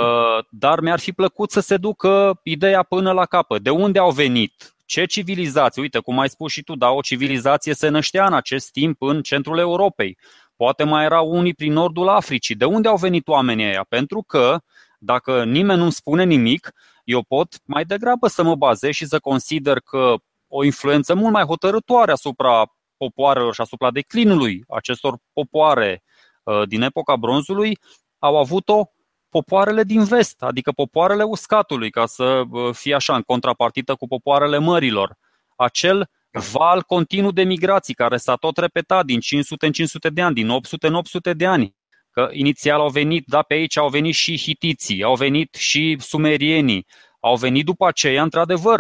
[0.50, 3.62] dar mi-ar fi plăcut să se ducă ideea până la capăt.
[3.62, 4.74] De unde au venit?
[4.94, 5.82] Ce civilizație?
[5.82, 9.22] Uite, cum ai spus și tu, da, o civilizație se năștea în acest timp în
[9.22, 10.18] centrul Europei.
[10.56, 12.56] Poate mai erau unii prin nordul Africii.
[12.56, 13.86] De unde au venit oamenii ăia?
[13.90, 14.60] Pentru că,
[15.00, 16.72] dacă nimeni nu-mi spune nimic,
[17.04, 20.16] eu pot mai degrabă să mă bazez și să consider că
[20.48, 22.66] o influență mult mai hotărătoare asupra
[22.98, 26.04] popoarelor și asupra declinului acestor popoare
[26.44, 27.78] uh, din epoca bronzului
[28.20, 28.84] au avut-o
[29.34, 35.16] popoarele din vest, adică popoarele uscatului, ca să fie așa în contrapartită cu popoarele mărilor.
[35.56, 36.10] Acel
[36.52, 40.50] val continuu de migrații care s-a tot repetat din 500 în 500 de ani, din
[40.50, 41.76] 800 în 800 de ani.
[42.12, 46.86] Că inițial au venit, da, pe aici au venit și hitiții, au venit și sumerienii,
[47.20, 48.80] au venit după aceea, într-adevăr,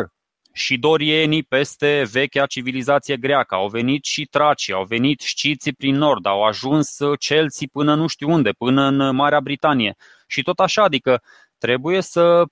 [0.53, 6.25] și dorienii peste vechea civilizație greacă, au venit și tracii, au venit șciții prin nord,
[6.25, 9.95] au ajuns celții până nu știu unde, până în Marea Britanie.
[10.27, 11.21] Și tot așa, adică
[11.57, 12.43] trebuie să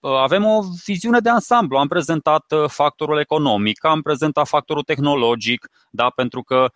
[0.00, 1.78] uh, avem o viziune de ansamblu.
[1.78, 6.70] Am prezentat uh, factorul economic, am prezentat factorul tehnologic, da, pentru că uh,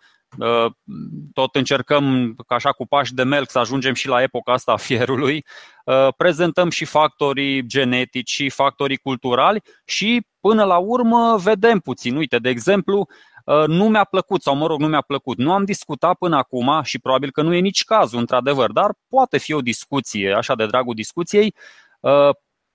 [1.33, 4.77] tot încercăm, ca așa cu pași de melc, să ajungem și la epoca asta a
[4.77, 5.45] fierului.
[6.17, 12.15] Prezentăm și factorii genetici și factorii culturali și Până la urmă vedem puțin.
[12.15, 13.07] Uite, de exemplu,
[13.45, 15.37] uh, nu mi-a plăcut, sau mă rog, nu mi-a plăcut.
[15.37, 19.37] Nu am discutat până acum și probabil că nu e nici cazul, într-adevăr, dar poate
[19.37, 21.55] fi o discuție, așa de dragul discuției.
[21.99, 22.29] Uh,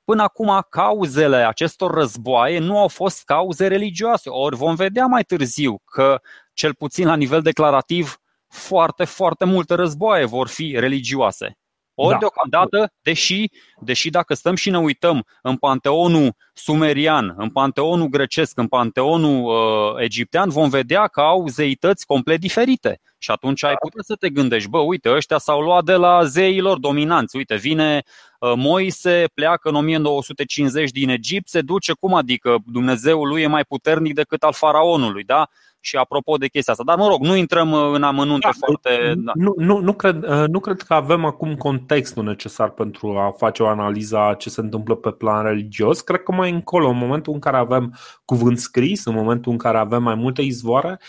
[0.05, 4.29] până acum, cauzele acestor războaie nu au fost cauze religioase.
[4.29, 6.21] Ori vom vedea mai târziu că,
[6.61, 8.17] cel puțin la nivel declarativ,
[8.49, 11.59] foarte, foarte multe războaie vor fi religioase.
[11.95, 12.19] Ori da.
[12.19, 13.45] deocamdată, deși,
[13.81, 20.03] deși dacă stăm și ne uităm în panteonul sumerian, în panteonul grecesc, în panteonul uh,
[20.03, 23.01] egiptean, vom vedea că au zeități complet diferite.
[23.23, 26.79] Și atunci ai putea să te gândești, bă, uite, ăștia s-au luat de la zeilor
[26.79, 27.37] dominanți.
[27.37, 28.03] Uite, vine
[28.39, 33.65] uh, Moise, pleacă în 1950 din Egipt, se duce, cum adică Dumnezeul lui e mai
[33.65, 35.49] puternic decât al faraonului, da?
[35.81, 36.85] și apropo de chestia asta.
[36.85, 39.15] Dar mă rog, nu intrăm uh, în amănunte da, foarte.
[39.17, 39.33] Da.
[39.35, 43.63] Nu, nu, nu, cred, uh, nu cred că avem acum contextul necesar pentru a face
[43.63, 46.01] o analiză a ce se întâmplă pe plan religios.
[46.01, 49.79] Cred că mai încolo, în momentul în care avem cuvânt scris, în momentul în care
[49.79, 51.01] avem mai multe izvoare,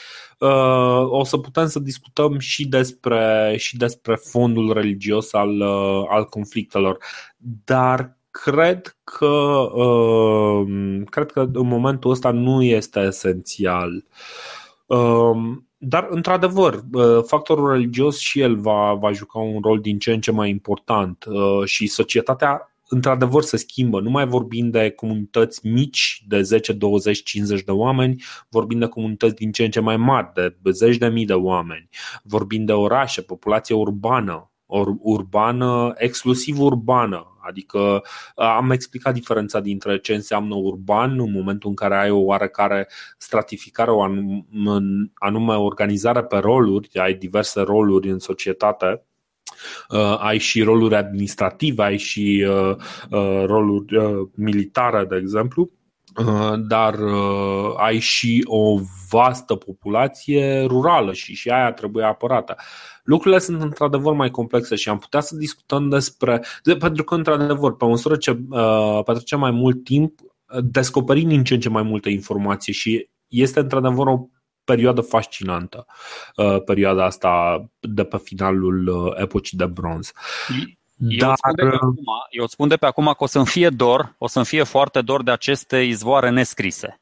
[0.41, 5.61] uh, o să putem să discutăm și despre, și despre fondul religios al,
[6.09, 6.97] al conflictelor.
[7.65, 9.53] Dar cred că
[11.09, 14.05] cred că în momentul ăsta nu este esențial.
[14.85, 20.11] Um, dar, într-adevăr, uh, factorul religios și el va, va juca un rol din ce
[20.11, 23.99] în ce mai important uh, și societatea, într-adevăr, se schimbă.
[23.99, 29.35] Nu mai vorbim de comunități mici, de 10, 20, 50 de oameni, vorbim de comunități
[29.35, 31.89] din ce în ce mai mari, de zeci de mii de oameni.
[32.23, 34.51] Vorbim de orașe, populație urbană,
[34.99, 38.03] urbană, exclusiv urbană, Adică
[38.35, 43.91] am explicat diferența dintre ce înseamnă urban în momentul în care ai o oarecare stratificare,
[43.91, 44.01] o
[45.13, 49.05] anume organizare pe roluri, ai diverse roluri în societate,
[49.89, 52.75] Uh, ai și roluri administrative, ai și uh,
[53.09, 55.71] uh, roluri uh, militare, de exemplu,
[56.17, 62.55] uh, dar uh, ai și o vastă populație rurală și și aia trebuie apărată
[63.03, 66.43] lucrurile sunt într-adevăr mai complexe și am putea să discutăm despre.
[66.63, 70.19] De, pentru că, într-adevăr, pe măsură ce uh, petrecem mai mult timp,
[70.63, 74.27] descoperim din ce în ce mai multe informații și este într-adevăr o
[74.73, 75.85] perioadă fascinantă,
[76.35, 80.11] uh, perioada asta de pe finalul uh, epocii de bronz.
[81.09, 81.35] Eu, Dar...
[81.35, 84.27] spun de pe acum, eu spun de pe acum că o să-mi fie dor, o
[84.27, 86.99] să-mi fie foarte dor de aceste izvoare nescrise.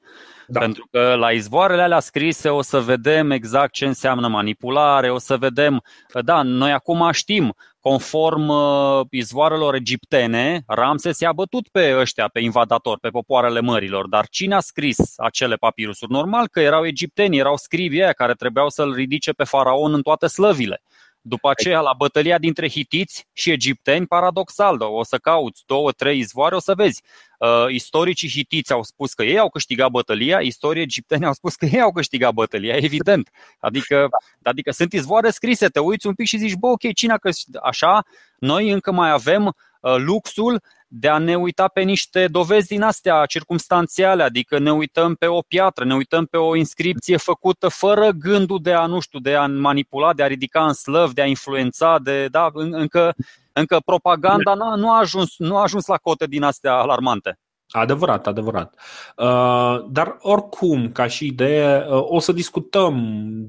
[0.48, 0.60] Da.
[0.60, 5.38] Pentru că la izvoarele alea scrise o să vedem exact ce înseamnă manipulare, o să
[5.38, 5.84] vedem,
[6.24, 7.56] da, noi acum știm,
[7.90, 14.28] conform uh, izvoarelor egiptene, Ramses i-a bătut pe ăștia, pe invadatori, pe popoarele mărilor, dar
[14.28, 16.12] cine a scris acele papirusuri?
[16.12, 20.28] Normal că erau egipteni, erau scrivii aia care trebuiau să-l ridice pe faraon în toate
[20.28, 20.82] slăvile.
[21.30, 26.56] După aceea, la bătălia dintre hitiți și egipteni, paradoxal, o să cauți două, trei izvoare,
[26.56, 27.04] o să vezi.
[27.40, 31.66] Uh, istoricii hitiți au spus că ei au câștigat bătălia, istorii egipteni au spus că
[31.66, 33.30] ei au câștigat bătălia, evident.
[33.60, 34.08] Adică,
[34.44, 37.64] adică sunt izvoare scrise, te uiți un pic și zici, bă, ok, cine a câștigat?
[37.64, 38.06] Așa,
[38.40, 40.62] noi încă mai avem uh, luxul
[40.92, 45.42] de a ne uita pe niște dovezi din astea circumstanțiale, adică ne uităm pe o
[45.42, 49.48] piatră, ne uităm pe o inscripție făcută fără gândul de a, nu știu, de a
[49.48, 53.14] manipula, de a ridica în slăv, de a influența, de, da, încă,
[53.54, 57.40] încă propaganda nu a, ajuns, nu a ajuns la cote din astea alarmante.
[57.72, 58.80] Adevărat, adevărat.
[59.18, 62.96] Uh, dar oricum, ca și idee, uh, o să discutăm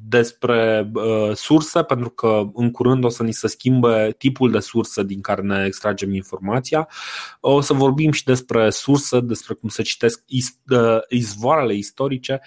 [0.09, 5.03] despre uh, surse, pentru că în curând o să ni se schimbe tipul de sursă
[5.03, 6.89] din care ne extragem informația.
[7.41, 10.25] O să vorbim și despre surse, despre cum se citesc
[11.09, 12.41] izvoarele istorice,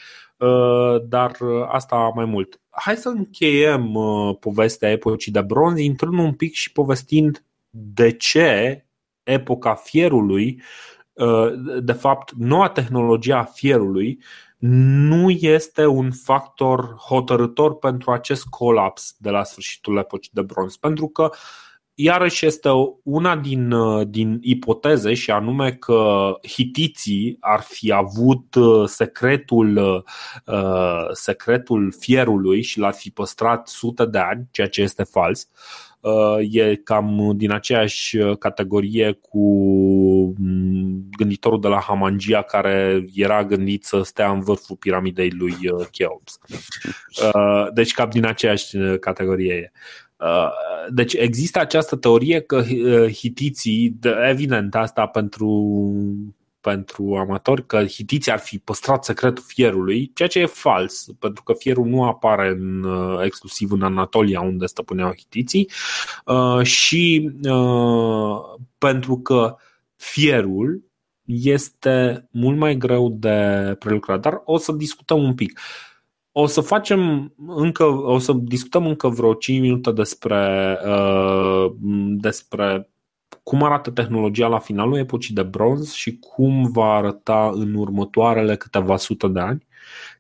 [1.03, 2.61] dar asta mai mult.
[2.69, 3.91] Hai să încheiem
[4.39, 8.85] povestea epocii de bronz, intrând un pic și povestind de ce
[9.23, 11.02] epoca fierului Uh,
[11.81, 14.19] de fapt, noua tehnologie a fierului
[14.65, 21.07] nu este un factor hotărător pentru acest colaps de la sfârșitul epocii de bronz, pentru
[21.07, 21.29] că
[21.95, 22.69] iarăși este
[23.03, 23.73] una din,
[24.09, 28.55] din ipoteze și anume că hitiții ar fi avut
[28.85, 30.03] secretul,
[31.11, 35.49] secretul fierului și l-ar fi păstrat sute de ani, ceea ce este fals.
[36.49, 39.47] E cam din aceeași categorie cu
[40.37, 40.72] mm,
[41.17, 45.55] gânditorul de la Hamangia care era gândit să stea în vârful piramidei lui
[45.91, 46.39] Cheops.
[47.73, 49.71] Deci cam din aceeași categorie e.
[50.23, 50.49] Uh,
[50.89, 53.99] deci există această teorie că uh, hitiții,
[54.29, 55.77] evident asta pentru,
[56.61, 61.53] pentru amatori, că hitiții ar fi păstrat secretul fierului, ceea ce e fals, pentru că
[61.53, 65.69] fierul nu apare în, uh, exclusiv în Anatolia, unde stăpâneau hitiții,
[66.63, 67.31] și
[68.77, 69.55] pentru că
[69.95, 70.83] fierul
[71.25, 74.19] este mult mai greu de prelucrat.
[74.19, 75.59] Dar o să discutăm un pic.
[75.59, 75.93] Uh,
[76.35, 81.71] o să facem încă, o să discutăm încă vreo 5 minute despre, uh,
[82.07, 82.89] despre
[83.43, 88.97] cum arată tehnologia la finalul epocii de bronz și cum va arăta în următoarele câteva
[88.97, 89.65] sute de ani,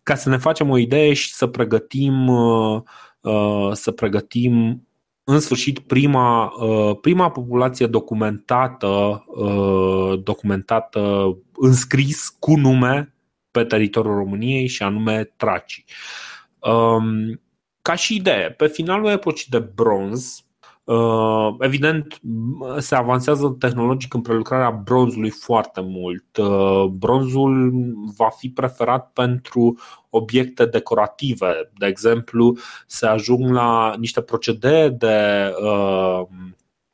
[0.03, 2.81] ca să ne facem o idee și să pregătim, uh,
[3.21, 4.87] uh, să pregătim
[5.23, 13.15] în sfârșit prima, uh, prima populație documentată, uh, documentată înscris cu nume
[13.51, 15.85] pe teritoriul României și anume tracii.
[16.59, 17.41] Um,
[17.81, 20.45] ca și idee, pe finalul epocii de bronz,
[20.83, 22.19] uh, evident,
[22.77, 26.37] se avansează tehnologic în prelucrarea bronzului foarte mult.
[26.37, 27.71] Uh, bronzul
[28.17, 29.79] va fi preferat pentru
[30.15, 31.69] obiecte decorative.
[31.77, 32.57] De exemplu,
[32.87, 36.27] se ajung la niște procedee de uh,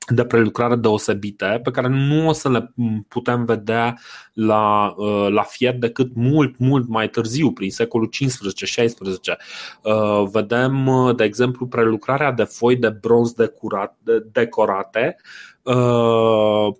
[0.09, 2.74] de prelucrare deosebite pe care nu o să le
[3.07, 3.99] putem vedea
[4.34, 9.38] la, uh, la fier decât mult, mult mai târziu, prin secolul 15-16.
[9.82, 13.97] Uh, vedem, uh, de exemplu, prelucrarea de foi de bronz decorat,
[14.32, 15.15] decorate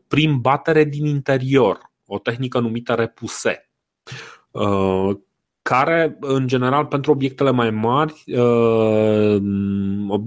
[0.07, 3.69] prin batere din interior, o tehnică numită repuse
[5.62, 8.24] care, în general, pentru obiectele mai mari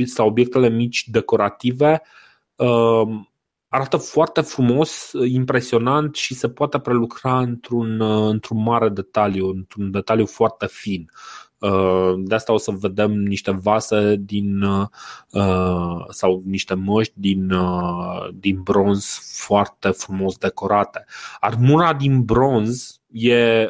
[0.05, 2.03] sau obiectele mici decorative,
[2.62, 3.33] Ehm,
[3.68, 10.66] arată foarte frumos, impresionant și se poate prelucra într-un, într-un mare detaliu, într-un detaliu foarte
[10.66, 11.11] fin.
[11.62, 17.52] Ehm, de asta o să vedem niște vase din ehm, sau niște măști din,
[18.34, 21.04] din bronz foarte frumos decorate.
[21.40, 23.68] Armura din bronz e,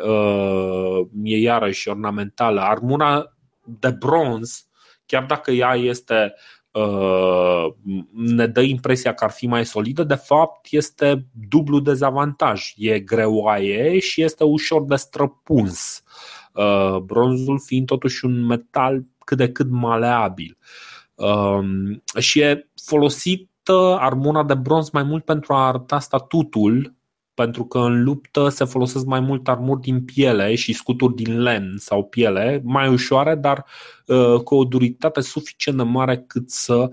[1.23, 2.61] e iarăși ornamentală.
[2.61, 3.35] Armura
[3.65, 4.67] de bronz,
[5.07, 6.35] chiar dacă ea este
[6.73, 7.67] Uh,
[8.13, 12.73] ne dă impresia că ar fi mai solidă, de fapt este dublu dezavantaj.
[12.77, 16.03] E greoaie și este ușor de străpuns.
[16.05, 16.42] Uh,
[17.03, 20.59] bronzul fiind totuși un metal cât de cât maleabil.
[21.15, 26.95] Um, și e folosită armura de bronz mai mult pentru a arăta statutul
[27.35, 31.77] pentru că în luptă se folosesc mai mult armuri din piele și scuturi din lemn
[31.79, 33.65] sau piele, mai ușoare, dar
[34.07, 36.91] uh, cu o duritate suficient de mare cât să,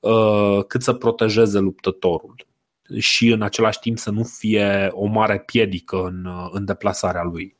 [0.00, 2.46] uh, cât să protejeze luptătorul
[2.98, 7.56] și în același timp să nu fie o mare piedică în, uh, în deplasarea lui.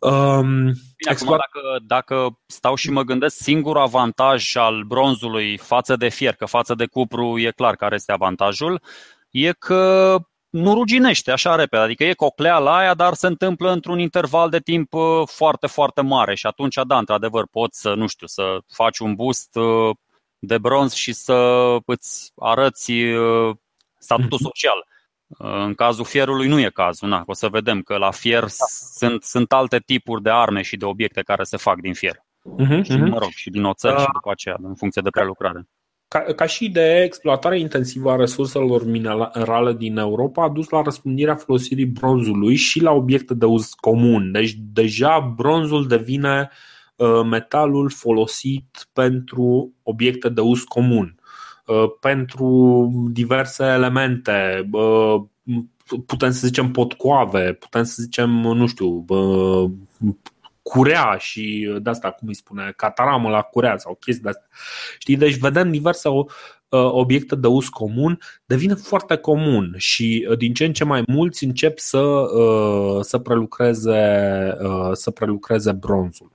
[0.00, 1.40] Um, Bine, exploat...
[1.40, 6.44] acum dacă, dacă stau și mă gândesc, singurul avantaj al bronzului față de fier, că
[6.44, 8.82] față de cupru e clar care este avantajul,
[9.30, 10.16] e că
[10.50, 14.92] nu ruginește așa repede, adică e la aia, dar se întâmplă într-un interval de timp
[14.92, 19.14] uh, foarte, foarte mare și atunci, da, într-adevăr, poți să, nu știu, să faci un
[19.14, 19.96] boost uh,
[20.38, 21.34] de bronz și să
[21.84, 23.56] îți arăți uh,
[23.98, 24.42] statutul mhm.
[24.42, 24.86] social.
[25.38, 28.48] În cazul fierului nu e cazul, na, o să vedem că la fier da.
[28.94, 32.14] sunt, sunt alte tipuri de arme și de obiecte care se fac din fier.
[32.14, 35.68] Uh-huh, și, mă rog, și din oțel uh, și după aceea, în funcție de prelucrare.
[36.08, 41.34] Ca, ca și de exploatarea intensivă a resurselor minerale din Europa a dus la răspândirea
[41.34, 44.32] folosirii bronzului și la obiecte de uz comun.
[44.32, 46.50] Deci deja bronzul devine
[46.96, 51.19] uh, metalul folosit pentru obiecte de uz comun, uh,
[52.00, 55.22] pentru diverse elemente, uh,
[56.06, 59.04] putem să zicem potcoave, putem să zicem, nu știu,
[60.62, 64.46] curea și de asta, cum îi spune, cataramă la curea sau chestii de asta.
[64.98, 65.16] Știi?
[65.16, 66.26] Deci vedem diverse uh,
[66.70, 71.44] obiecte de uz comun devine foarte comun și uh, din ce în ce mai mulți
[71.44, 74.52] încep să, uh, să, prelucreze,
[74.92, 76.32] să prelucreze bronzul.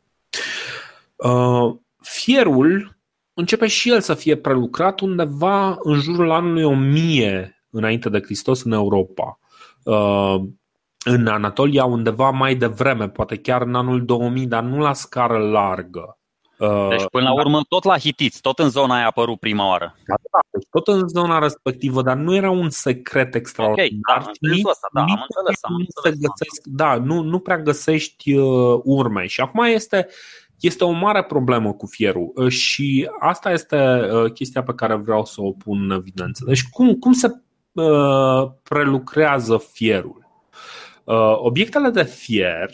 [2.01, 2.94] Fierul
[3.36, 8.71] începe și el să fie prelucrat undeva în jurul anului 1000 înainte de Hristos în
[8.71, 9.39] Europa
[11.05, 16.17] în Anatolia undeva mai devreme, poate chiar în anul 2000, dar nu la scară largă.
[16.89, 19.95] Deci până la urmă tot la hitiți, tot în zona aia a apărut prima oară.
[20.07, 24.17] Da, da, deci tot în zona respectivă, dar nu era un secret extraordinar.
[24.17, 26.19] Ok, da, nici, asta, da, am înțeles, am înțeles.
[26.19, 30.07] Găsesc, da, nu, nu prea găsești uh, urme și acum este
[30.60, 35.26] este o mare problemă cu fierul uh, și asta este uh, chestia pe care vreau
[35.26, 36.43] să o pun în evidență.
[36.47, 37.28] Deci cum, cum se
[37.72, 40.24] uh, prelucrează fierul?
[41.36, 42.70] Obiectele de fier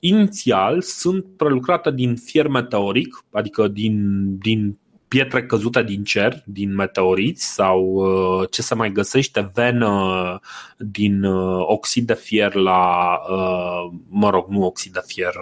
[0.00, 7.54] inițial sunt prelucrate din fier meteoric, adică din, din pietre căzute din cer, din meteoriți
[7.54, 8.02] sau
[8.50, 10.40] ce se mai găsește venă
[10.78, 11.24] din
[11.60, 13.18] oxid de fier la,
[14.08, 15.34] mă rog, nu oxid de fier,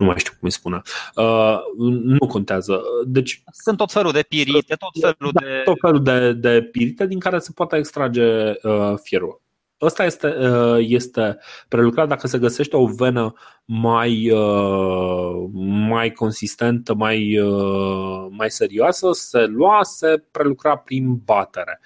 [0.00, 0.80] nu mai știu cum îi spune.
[1.14, 1.58] Uh,
[2.02, 2.82] nu contează.
[3.06, 5.62] Deci, Sunt tot felul de pirite, tot felul da, de.
[5.64, 9.42] Tot felul de, de pirite din care se poate extrage uh, fierul.
[9.80, 11.38] Ăsta este, uh, este
[11.68, 13.34] prelucrat dacă se găsește o venă
[13.64, 15.48] mai, uh,
[15.88, 21.80] mai consistentă, mai, uh, mai serioasă, se lua, se prelucra prin batere.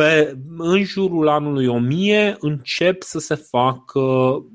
[0.00, 4.00] Pe, în jurul anului 1000 încep să se facă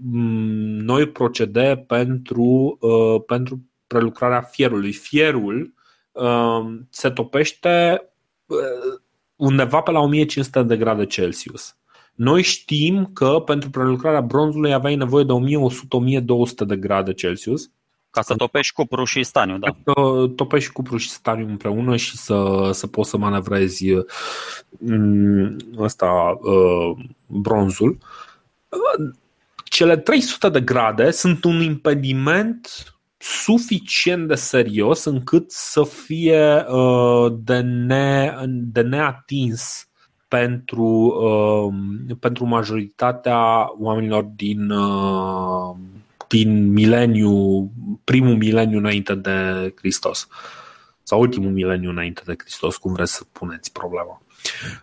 [0.02, 4.92] mm, noi procedee pentru, uh, pentru prelucrarea fierului.
[4.92, 5.74] Fierul
[6.12, 8.04] uh, se topește
[8.46, 9.00] uh,
[9.36, 11.78] undeva pe la 1500 de grade Celsius.
[12.16, 17.72] Noi știm că pentru prelucrarea bronzului aveai nevoie de 1100-1200 de grade Celsius
[18.12, 19.76] ca să topești cupru și staniu, da.
[19.84, 23.86] Să topești cupru și staniu împreună și să, să poți să manevrezi
[24.70, 27.97] mm, ăsta, uh, bronzul.
[29.64, 32.68] Cele 300 de grade sunt un impediment
[33.18, 39.89] suficient de serios încât să fie uh, de, ne, de neatins
[40.28, 45.76] pentru, uh, pentru majoritatea oamenilor din, uh,
[46.32, 47.32] din mileniu,
[48.04, 50.28] primul mileniu înainte de Hristos
[51.04, 54.22] sau ultimul mileniu înainte de Hristos, cum vreți să puneți problema.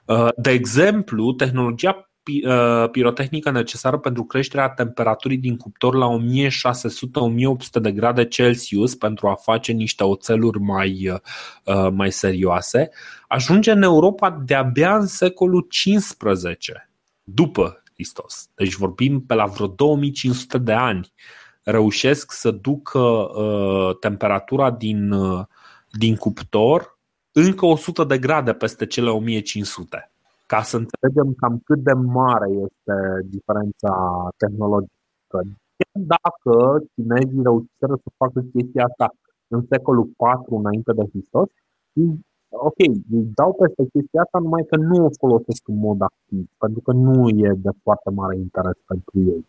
[0.04, 2.10] Uh, de exemplu, tehnologia
[2.44, 9.34] uh, pirotehnică necesară pentru creșterea temperaturii din cuptor la 1600-1800 de grade Celsius pentru a
[9.34, 11.12] face niște oțeluri mai,
[11.64, 12.90] uh, mai serioase,
[13.28, 16.16] ajunge în Europa de-abia în secolul XV,
[17.22, 18.50] după Hristos.
[18.54, 21.12] Deci vorbim pe la vreo 2500 de ani.
[21.62, 25.44] Reușesc să ducă uh, temperatura din, uh,
[25.98, 26.98] din cuptor
[27.32, 30.10] încă 100 de grade peste cele 1500.
[30.46, 33.92] Ca să înțelegem cam cât de mare este diferența
[34.36, 35.38] tehnologică.
[35.92, 39.14] Dacă chinezii reușiseră să facă chestia asta
[39.48, 41.48] în secolul 4 înainte de Hristos,
[42.50, 42.78] ok,
[43.10, 46.92] îi dau peste chestia asta, numai că nu o folosesc în mod activ, pentru că
[46.92, 49.46] nu e de foarte mare interes pentru ei.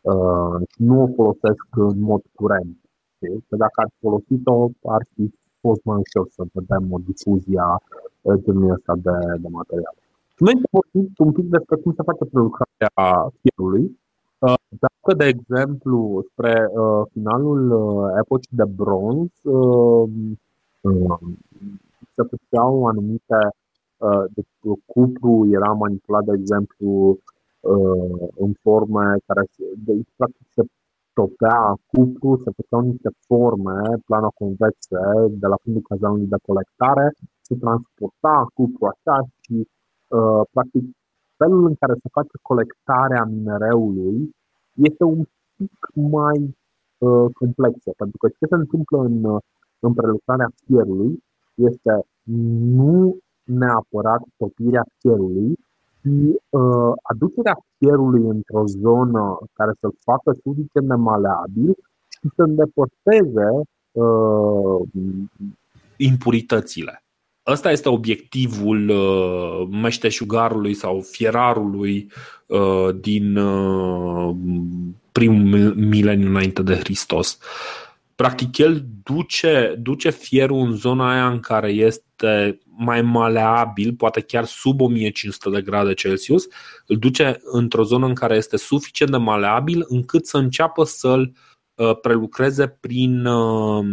[0.00, 2.76] Uh, nu o folosesc în mod curent.
[3.20, 3.44] Okay?
[3.48, 7.76] Că dacă ar folosit-o, ar fi fost mai ușor să vedem o difuzie a
[8.22, 9.94] uh, genului ăsta de, de material.
[10.38, 13.98] Noi am vorbit un pic despre cum se face prelucrarea fierului.
[14.38, 20.08] Uh, dacă, de exemplu, spre uh, finalul uh, epocii de bronz, uh,
[20.80, 21.18] uh,
[22.18, 23.40] se făceau anumite,
[24.06, 24.52] uh, deci
[24.92, 26.88] cupru era manipulat, de exemplu,
[27.60, 29.42] uh, în forme care,
[29.88, 30.62] deci, practic, se
[31.18, 31.60] topea
[31.92, 35.00] cupru, se făceau niște forme plano-convexe
[35.42, 37.06] de la fundul cazanului de colectare,
[37.46, 39.56] se transporta cupru așa și,
[40.16, 40.84] uh, practic,
[41.40, 44.16] felul în care se face colectarea minereului
[44.88, 45.20] este un
[45.56, 45.76] pic
[46.16, 46.38] mai
[46.98, 49.16] uh, complexă, pentru că ce se întâmplă în,
[49.86, 51.10] în prelucrarea fierului
[51.58, 52.06] este
[52.84, 55.54] nu neapărat topirea fierului,
[56.00, 56.06] ci
[56.48, 61.74] uh, aducerea fierului într-o zonă care să-l facă suficient de maleabil
[62.08, 63.48] și să îndepărteze
[63.92, 64.80] uh,
[65.96, 67.02] impuritățile.
[67.46, 72.10] Ăsta este obiectivul uh, meșteșugarului sau fierarului
[72.46, 74.34] uh, din uh,
[75.12, 77.38] primul mileniu înainte de Hristos.
[78.18, 84.44] Practic, el duce, duce fierul în zona aia în care este mai maleabil, poate chiar
[84.44, 86.46] sub 1500 de grade Celsius,
[86.86, 91.32] îl duce într-o zonă în care este suficient de maleabil încât să înceapă să-l
[91.74, 93.84] uh, prelucreze prin, uh,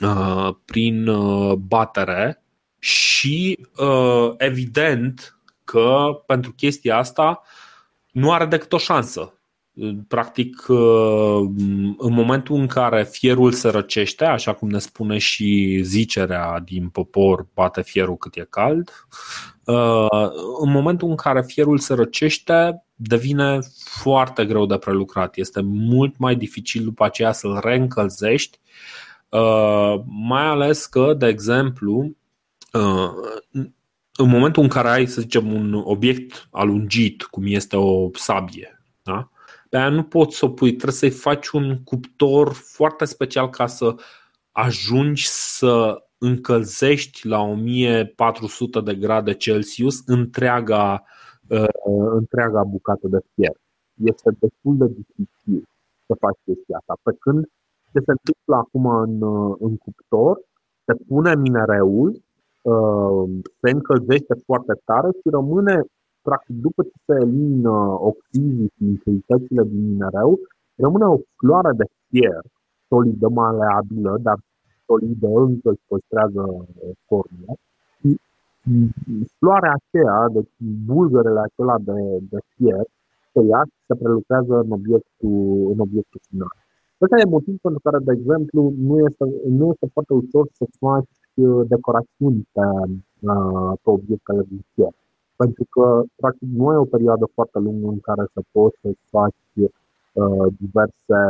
[0.00, 1.10] uh, prin
[1.58, 2.42] batere
[2.78, 3.58] și
[4.36, 7.42] evident că pentru chestia asta
[8.10, 9.41] nu are decât o șansă
[10.08, 11.48] Practic, uh,
[11.98, 17.46] în momentul în care fierul se răcește, așa cum ne spune și zicerea din popor,
[17.54, 18.90] bate fierul cât e cald,
[19.64, 25.36] uh, în momentul în care fierul se răcește, devine foarte greu de prelucrat.
[25.36, 28.60] Este mult mai dificil după aceea să-l reîncălzești
[30.04, 32.16] Mai ales că, de exemplu,
[34.16, 39.30] în momentul în care ai, să zicem, un obiect alungit, cum este o sabie, da?
[39.72, 43.66] Pe aia nu poți să o pui, trebuie să-i faci un cuptor foarte special ca
[43.66, 43.94] să
[44.50, 51.02] ajungi să încălzești la 1400 de grade Celsius întreaga,
[51.48, 51.64] uh,
[52.12, 53.56] întreaga bucată de fier.
[53.94, 55.68] Este destul de dificil
[56.06, 56.96] să faci chestia asta.
[57.02, 57.44] Pe când
[57.92, 60.40] ce se întâmplă acum în, uh, în cuptor,
[60.84, 62.22] se pune minereul,
[62.62, 63.28] uh,
[63.60, 65.82] se încălzește foarte tare și rămâne,
[66.22, 67.74] practic, după ce se elimină
[68.10, 70.38] oxizii și impuritățile din minereu,
[70.74, 72.42] rămâne o floare de fier
[72.88, 74.38] solidă, maleabilă, dar
[74.86, 76.42] solidă, încă își păstrează
[77.06, 77.52] formula.
[77.98, 78.08] Și
[79.38, 80.52] floarea aceea, deci
[80.86, 81.98] bulgărele acelea de,
[82.30, 82.84] de fier,
[83.32, 86.54] se ia și se prelucrează în obiectul, în obiectul final.
[87.02, 89.24] Ăsta e motiv pentru care, de exemplu, nu este,
[89.60, 92.66] nu este foarte ușor să faci uh, decorațiuni pe,
[93.30, 94.94] uh, pe obiectele din fier.
[95.36, 99.70] Pentru că, practic, nu ai o perioadă foarte lungă în care să poți să faci
[100.12, 101.20] uh, diverse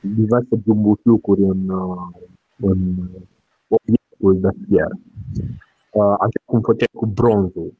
[0.00, 2.22] diverse jumbușlucuri în, uh,
[2.56, 3.08] în
[3.68, 4.88] obiectul de fier.
[5.90, 7.74] Uh, așa cum făceai cu bronzul.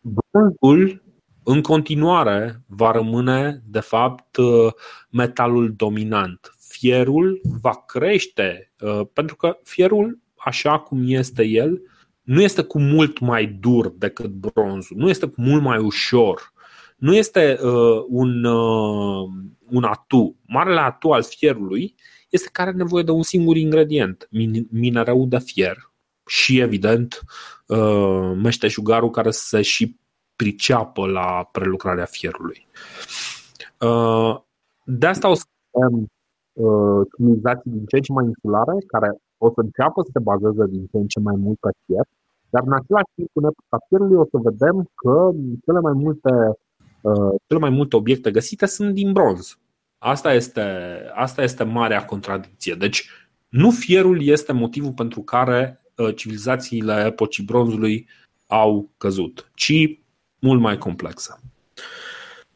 [0.00, 1.02] Bronzul
[1.42, 4.72] în continuare va rămâne, de fapt, uh,
[5.10, 6.54] metalul dominant.
[6.58, 8.72] Fierul va crește,
[9.12, 11.82] pentru că fierul, așa cum este el,
[12.26, 16.52] nu este cu mult mai dur decât bronzul, nu este cu mult mai ușor.
[16.96, 19.28] Nu este uh, un, uh,
[19.70, 20.36] un atu.
[20.46, 21.94] Marele atu al fierului
[22.28, 24.28] este care are nevoie de un singur ingredient,
[24.70, 25.90] minereu de fier
[26.26, 27.22] și, evident,
[27.66, 29.96] uh, meșteșugarul care să se și
[30.36, 32.66] priceapă la prelucrarea fierului.
[33.80, 34.40] Uh,
[34.84, 36.06] de asta o să avem
[36.52, 40.64] uh, civilizații din ce în ce mai insulare, care o să înceapă să se bazeze
[40.74, 42.06] din ce în ce mai mult pe fier,
[42.52, 45.14] dar în același timp, în epoca fierului, o să vedem că
[45.64, 46.32] cele mai multe
[47.06, 49.58] Uh, cele mai multe obiecte găsite sunt din bronz.
[49.98, 50.62] Asta este,
[51.14, 52.74] asta este marea contradicție.
[52.74, 53.08] Deci,
[53.48, 58.08] nu fierul este motivul pentru care uh, civilizațiile epocii bronzului
[58.46, 59.72] au căzut, ci
[60.38, 61.40] mult mai complexă.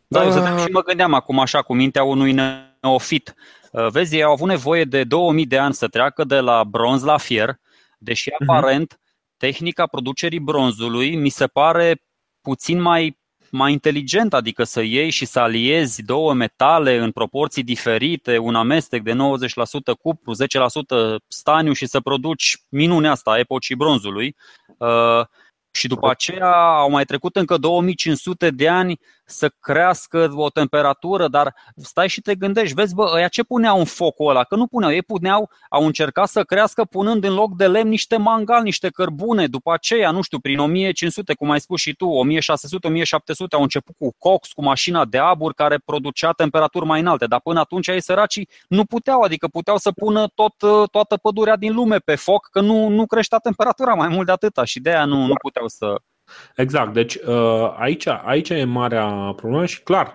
[0.08, 0.60] Da, exact.
[0.60, 2.32] și mă gândeam acum așa cu mintea unui
[2.80, 3.34] neofit.
[3.70, 7.02] Uh, vezi, ei au avut nevoie de 2000 de ani să treacă de la bronz
[7.02, 7.58] la fier,
[7.98, 8.50] deși mhm.
[8.50, 9.36] aparent uh-huh.
[9.36, 12.02] tehnica producerii bronzului mi se pare
[12.40, 13.18] puțin mai
[13.50, 19.02] mai inteligent, adică să iei și să aliezi două metale în proporții diferite, un amestec
[19.02, 19.16] de 90%
[20.00, 20.36] cupru, 10%
[21.28, 24.36] staniu și să produci minunea asta a epocii bronzului.
[24.78, 25.26] Uh,
[25.70, 29.00] și după aceea au mai trecut încă 2500 de ani
[29.30, 33.84] să crească o temperatură, dar stai și te gândești, vezi, bă, ăia ce puneau în
[33.84, 34.44] focul ăla?
[34.44, 38.16] Că nu puneau, ei puneau, au încercat să crească punând în loc de lemn niște
[38.16, 39.46] mangal, niște cărbune.
[39.46, 42.10] După aceea, nu știu, prin 1500, cum ai spus și tu, 1600-1700
[43.50, 47.60] au început cu cox, cu mașina de abur care producea temperaturi mai înalte, dar până
[47.60, 50.54] atunci ei săracii nu puteau, adică puteau să pună tot,
[50.90, 54.64] toată pădurea din lume pe foc, că nu, nu creștea temperatura mai mult de atâta
[54.64, 55.94] și de aia nu, nu puteau să,
[56.56, 60.14] Exact, deci uh, aici, aici e marea problemă și clar,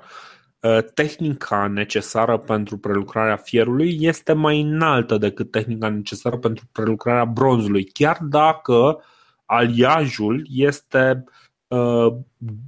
[0.59, 7.83] uh, tehnica necesară pentru prelucrarea fierului este mai înaltă decât tehnica necesară pentru prelucrarea bronzului,
[7.83, 9.03] chiar dacă
[9.45, 11.23] aliajul este
[11.67, 12.07] uh,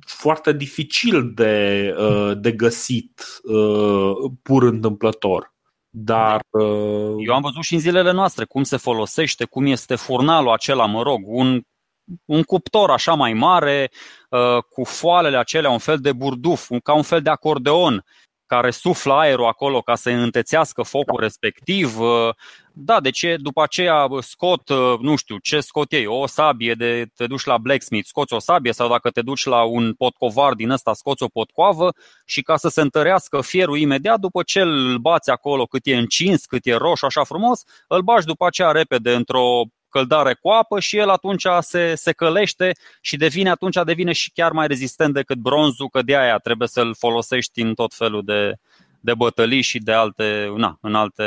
[0.05, 1.95] foarte dificil de,
[2.37, 3.21] de găsit
[4.41, 5.55] pur întâmplător.
[5.89, 6.41] Dar.
[7.25, 11.01] Eu am văzut și în zilele noastre cum se folosește, cum este furnalul acela, mă
[11.01, 11.61] rog, un
[12.25, 13.91] un cuptor așa mai mare,
[14.29, 18.05] uh, cu foalele acelea, un fel de burduf, ca un fel de acordeon
[18.47, 21.99] care suflă aerul acolo ca să întețească focul respectiv.
[21.99, 22.29] Uh,
[22.73, 27.05] da, de ce după aceea scot, uh, nu știu, ce scot ei, o sabie de
[27.15, 30.69] te duci la blacksmith, scoți o sabie sau dacă te duci la un potcovar din
[30.69, 31.93] ăsta, scoți o potcoavă
[32.25, 36.45] și ca să se întărească fierul imediat, după ce îl bați acolo cât e încins,
[36.45, 40.97] cât e roșu, așa frumos, îl bași după aceea repede într-o căldare cu apă și
[40.97, 42.71] el atunci se, se călește
[43.01, 46.95] și devine atunci devine și chiar mai rezistent decât bronzul, că de aia trebuie să-l
[46.95, 48.55] folosești în tot felul de,
[48.99, 51.23] de bătălii și de alte, na, în, alte,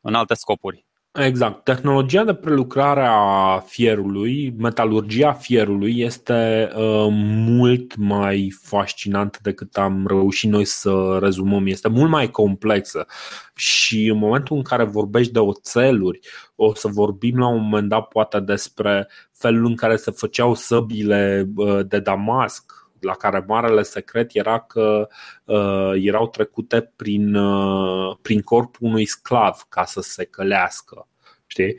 [0.00, 0.84] în alte scopuri.
[1.14, 1.64] Exact.
[1.64, 7.06] Tehnologia de prelucrare a fierului, metalurgia fierului este uh,
[7.46, 11.66] mult mai fascinantă decât am reușit noi să rezumăm.
[11.66, 13.06] Este mult mai complexă
[13.54, 16.20] și în momentul în care vorbești de oțeluri,
[16.54, 21.48] o să vorbim la un moment dat poate despre felul în care se făceau săbile
[21.56, 25.08] uh, de Damasc, la care marele secret era că
[25.44, 31.08] uh, erau trecute prin, uh, prin corpul unui sclav ca să se călească.
[31.46, 31.76] Știi?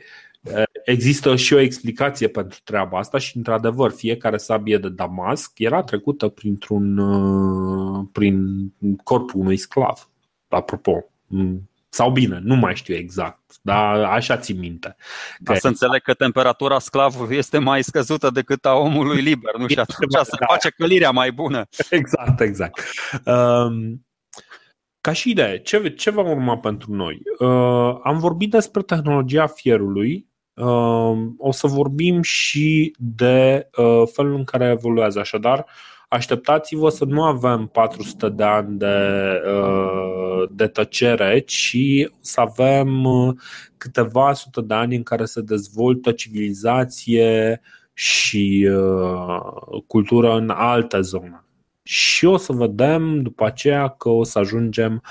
[0.84, 6.28] Există și o explicație pentru treaba asta și, într-adevăr, fiecare sabie de Damasc era trecută
[6.28, 6.96] printr-un,
[8.12, 8.72] prin
[9.02, 10.10] corpul unui sclav.
[10.48, 11.04] Apropo,
[11.94, 14.96] sau bine, nu mai știu exact, dar așa țin minte.
[15.44, 19.68] Ca să înțeleg că temperatura sclavului este mai scăzută decât a omului liber, nu?
[19.68, 21.66] Și atunci se face călirea mai bună.
[21.90, 22.80] Exact, exact.
[23.24, 24.06] Um,
[25.00, 27.22] ca și idee, ce, ce va urma pentru noi?
[27.38, 34.44] Uh, am vorbit despre tehnologia fierului, uh, o să vorbim și de uh, felul în
[34.44, 35.18] care evoluează.
[35.18, 35.66] Așadar,
[36.14, 38.96] așteptați-vă să nu avem 400 de ani de,
[39.46, 41.76] uh, de tăcere, ci
[42.20, 43.34] să avem uh,
[43.76, 47.60] câteva sute de ani în care se dezvoltă civilizație
[47.92, 51.44] și uh, cultură în alte zone.
[51.82, 55.02] Și o să vedem după aceea că o să ajungem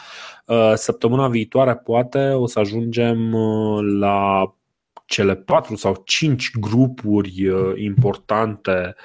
[0.74, 3.36] săptămâna viitoare, poate, o să ajungem
[4.00, 4.44] la
[5.06, 8.96] cele patru sau cinci grupuri importante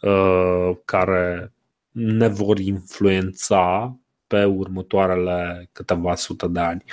[0.00, 1.52] Uh, care
[1.90, 3.96] ne vor influența
[4.26, 6.84] pe următoarele câteva sute de ani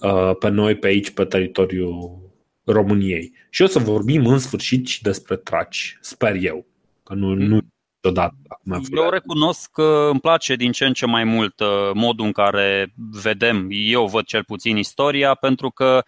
[0.00, 2.30] uh, pe noi pe aici, pe teritoriul
[2.64, 3.32] României.
[3.50, 6.66] Și o să vorbim în sfârșit și despre traci, sper eu,
[7.04, 7.60] că nu, nu
[8.02, 8.36] odată.
[8.90, 12.92] Eu recunosc că îmi place din ce în ce mai mult uh, modul în care
[13.22, 16.02] vedem, eu văd cel puțin istoria, pentru că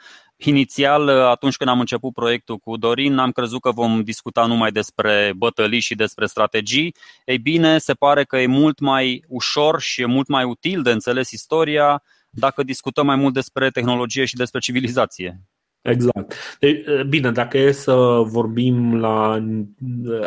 [0.44, 5.32] Inițial, atunci când am început proiectul cu Dorin, am crezut că vom discuta numai despre
[5.36, 6.94] bătălii și despre strategii.
[7.24, 10.90] Ei bine, se pare că e mult mai ușor și e mult mai util de
[10.90, 15.40] înțeles istoria dacă discutăm mai mult despre tehnologie și despre civilizație.
[15.84, 16.34] Exact.
[16.58, 17.94] Deci, bine, dacă e să
[18.26, 19.44] vorbim la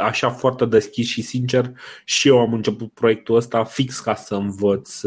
[0.03, 1.71] așa foarte deschis și sincer,
[2.05, 5.01] și eu am început proiectul ăsta fix ca să învăț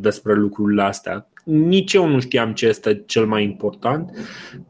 [0.00, 4.10] despre lucrurile astea nici eu nu știam ce este cel mai important,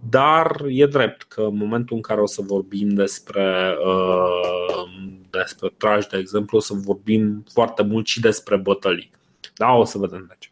[0.09, 4.91] dar e drept că în momentul în care o să vorbim despre, uh,
[5.31, 9.11] despre traj, de exemplu, o să vorbim foarte mult și despre bătălii.
[9.55, 10.49] Da, o să vedem de ce.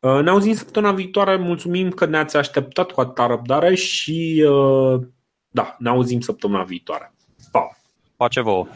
[0.00, 5.00] Uh, ne auzim săptămâna viitoare, mulțumim că ne-ați așteptat cu atâta răbdare și uh,
[5.48, 7.14] da, ne auzim săptămâna viitoare.
[7.52, 7.76] Pa!
[8.16, 8.66] Pace vouă!